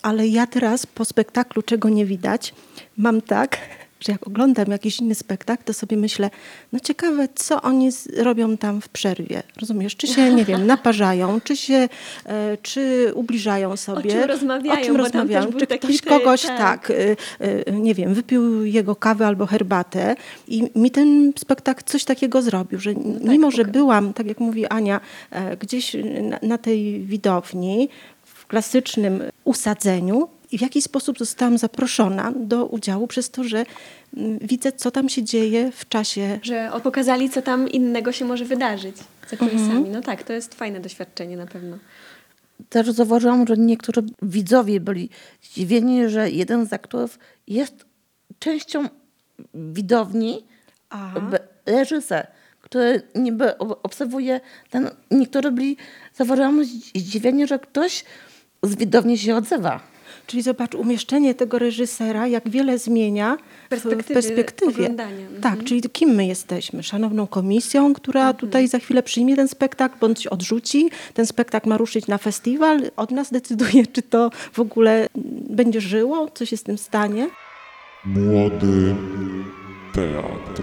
ale 0.02 0.28
ja 0.28 0.46
teraz 0.46 0.86
po 0.86 1.04
spektaklu, 1.04 1.62
czego 1.62 1.88
nie 1.88 2.06
widać, 2.06 2.54
mam 2.96 3.22
tak, 3.22 3.58
że 4.00 4.12
jak 4.12 4.26
oglądam 4.26 4.66
jakiś 4.70 5.00
inny 5.00 5.14
spektakl, 5.14 5.64
to 5.64 5.72
sobie 5.72 5.96
myślę, 5.96 6.30
no 6.72 6.80
ciekawe, 6.80 7.28
co 7.34 7.62
oni 7.62 7.90
robią 8.16 8.56
tam 8.56 8.80
w 8.80 8.88
przerwie. 8.88 9.42
Rozumiesz? 9.60 9.96
Czy 9.96 10.06
się, 10.06 10.34
nie 10.34 10.44
wiem, 10.44 10.66
naparzają, 10.74 11.40
czy 11.40 11.56
się, 11.56 11.88
e, 12.26 12.56
czy 12.62 13.12
ubliżają 13.14 13.76
sobie. 13.76 14.10
czym 14.10 14.24
rozmawiają, 14.24 14.80
O 14.80 14.84
czym 14.84 14.96
rozmawiają. 14.96 15.52
Czy 15.52 15.66
ktoś 15.66 16.02
kogoś, 16.02 16.42
tak. 16.42 16.58
tak, 16.58 16.90
e, 16.90 17.16
e, 17.40 17.72
nie 17.72 17.94
wiem, 17.94 18.14
wypił 18.14 18.64
jego 18.64 18.96
kawę 18.96 19.26
albo 19.26 19.46
herbatę 19.46 20.16
i 20.48 20.70
mi 20.74 20.90
ten 20.90 21.32
spektakl 21.38 21.82
coś 21.86 22.04
takiego 22.04 22.42
zrobił, 22.42 22.80
że 22.80 22.94
mimo, 23.24 23.50
że 23.50 23.64
byłam, 23.64 24.12
tak 24.12 24.26
jak 24.26 24.40
mówi 24.40 24.66
Ania, 24.66 25.00
e, 25.30 25.56
gdzieś 25.56 25.96
na, 26.22 26.38
na 26.42 26.58
tej 26.58 27.00
widowni, 27.00 27.88
w 28.24 28.46
klasycznym 28.46 29.22
usadzeniu 29.44 30.28
i 30.52 30.58
w 30.58 30.60
jakiś 30.60 30.84
sposób 30.84 31.18
zostałam 31.18 31.58
zaproszona 31.58 32.32
do 32.36 32.66
udziału 32.66 33.06
przez 33.06 33.30
to, 33.30 33.44
że 33.44 33.64
mm, 34.16 34.38
widzę, 34.38 34.72
co 34.72 34.90
tam 34.90 35.08
się 35.08 35.22
dzieje 35.22 35.72
w 35.72 35.88
czasie. 35.88 36.38
Że 36.42 36.70
pokazali, 36.82 37.30
co 37.30 37.42
tam 37.42 37.68
innego 37.68 38.12
się 38.12 38.24
może 38.24 38.44
wydarzyć 38.44 38.96
za 39.30 39.36
kulisami. 39.36 39.62
Mhm. 39.70 39.92
No 39.92 40.00
tak, 40.00 40.22
to 40.22 40.32
jest 40.32 40.54
fajne 40.54 40.80
doświadczenie 40.80 41.36
na 41.36 41.46
pewno. 41.46 41.78
Też 42.68 42.90
zauważyłam, 42.90 43.46
że 43.46 43.56
niektórzy 43.56 44.02
widzowie 44.22 44.80
byli 44.80 45.10
zdziwieni, 45.42 46.08
że 46.08 46.30
jeden 46.30 46.66
z 46.66 46.72
aktorów 46.72 47.18
jest 47.46 47.84
częścią 48.38 48.84
widowni, 49.54 50.44
b- 51.30 51.38
reżyser, 51.66 52.26
który 52.60 53.02
niby 53.14 53.58
ob- 53.58 53.80
obserwuje 53.82 54.40
ten. 54.70 54.90
Niektórzy 55.10 55.50
byli, 55.50 55.76
zauważyłam, 56.14 56.64
zdziwieni, 56.94 57.46
że 57.46 57.58
ktoś 57.58 58.04
z 58.62 58.74
widowni 58.74 59.18
się 59.18 59.36
odzywa. 59.36 59.80
Czyli 60.30 60.42
zobacz, 60.42 60.74
umieszczenie 60.74 61.34
tego 61.34 61.58
reżysera, 61.58 62.26
jak 62.26 62.48
wiele 62.50 62.78
zmienia 62.78 63.36
w 63.70 64.04
perspektywie. 64.12 64.72
oglądania. 64.72 65.26
Mhm. 65.26 65.40
Tak, 65.40 65.64
czyli 65.64 65.82
kim 65.82 66.10
my 66.10 66.26
jesteśmy? 66.26 66.82
Szanowną 66.82 67.26
komisją, 67.26 67.94
która 67.94 68.32
tutaj 68.32 68.68
za 68.68 68.78
chwilę 68.78 69.02
przyjmie 69.02 69.36
ten 69.36 69.48
spektakl, 69.48 69.98
bądź 70.00 70.26
odrzuci. 70.26 70.90
Ten 71.14 71.26
spektakl 71.26 71.68
ma 71.68 71.76
ruszyć 71.76 72.06
na 72.06 72.18
festiwal. 72.18 72.80
Od 72.96 73.10
nas 73.10 73.30
decyduje, 73.30 73.86
czy 73.86 74.02
to 74.02 74.30
w 74.52 74.60
ogóle 74.60 75.06
będzie 75.50 75.80
żyło, 75.80 76.28
co 76.34 76.46
się 76.46 76.56
z 76.56 76.62
tym 76.62 76.78
stanie. 76.78 77.28
Młody 78.04 78.94
teatr. 79.94 80.62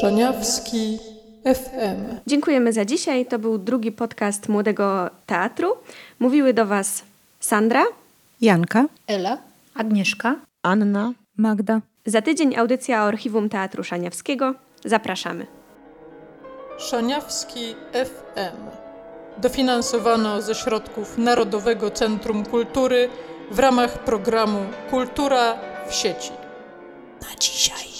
Szaniawski 0.00 0.98
FM. 1.54 2.18
Dziękujemy 2.26 2.72
za 2.72 2.84
dzisiaj. 2.84 3.26
To 3.26 3.38
był 3.38 3.58
drugi 3.58 3.92
podcast 3.92 4.48
Młodego 4.48 5.10
Teatru. 5.26 5.76
Mówiły 6.18 6.54
do 6.54 6.66
Was 6.66 7.02
Sandra, 7.40 7.84
Janka, 8.40 8.84
Ela, 9.06 9.38
Agnieszka, 9.74 10.34
Anna, 10.62 11.12
Magda. 11.36 11.80
Za 12.06 12.22
tydzień 12.22 12.56
audycja 12.56 13.04
o 13.04 13.06
Archiwum 13.06 13.48
Teatru 13.48 13.84
Szaniawskiego. 13.84 14.54
Zapraszamy. 14.84 15.46
Szaniawski 16.78 17.74
FM. 17.92 18.56
Dofinansowano 19.38 20.42
ze 20.42 20.54
środków 20.54 21.18
Narodowego 21.18 21.90
Centrum 21.90 22.44
Kultury 22.44 23.08
w 23.50 23.58
ramach 23.58 23.98
programu 24.04 24.58
Kultura 24.90 25.58
w 25.88 25.94
sieci. 25.94 26.30
Na 27.22 27.36
dzisiaj. 27.40 27.96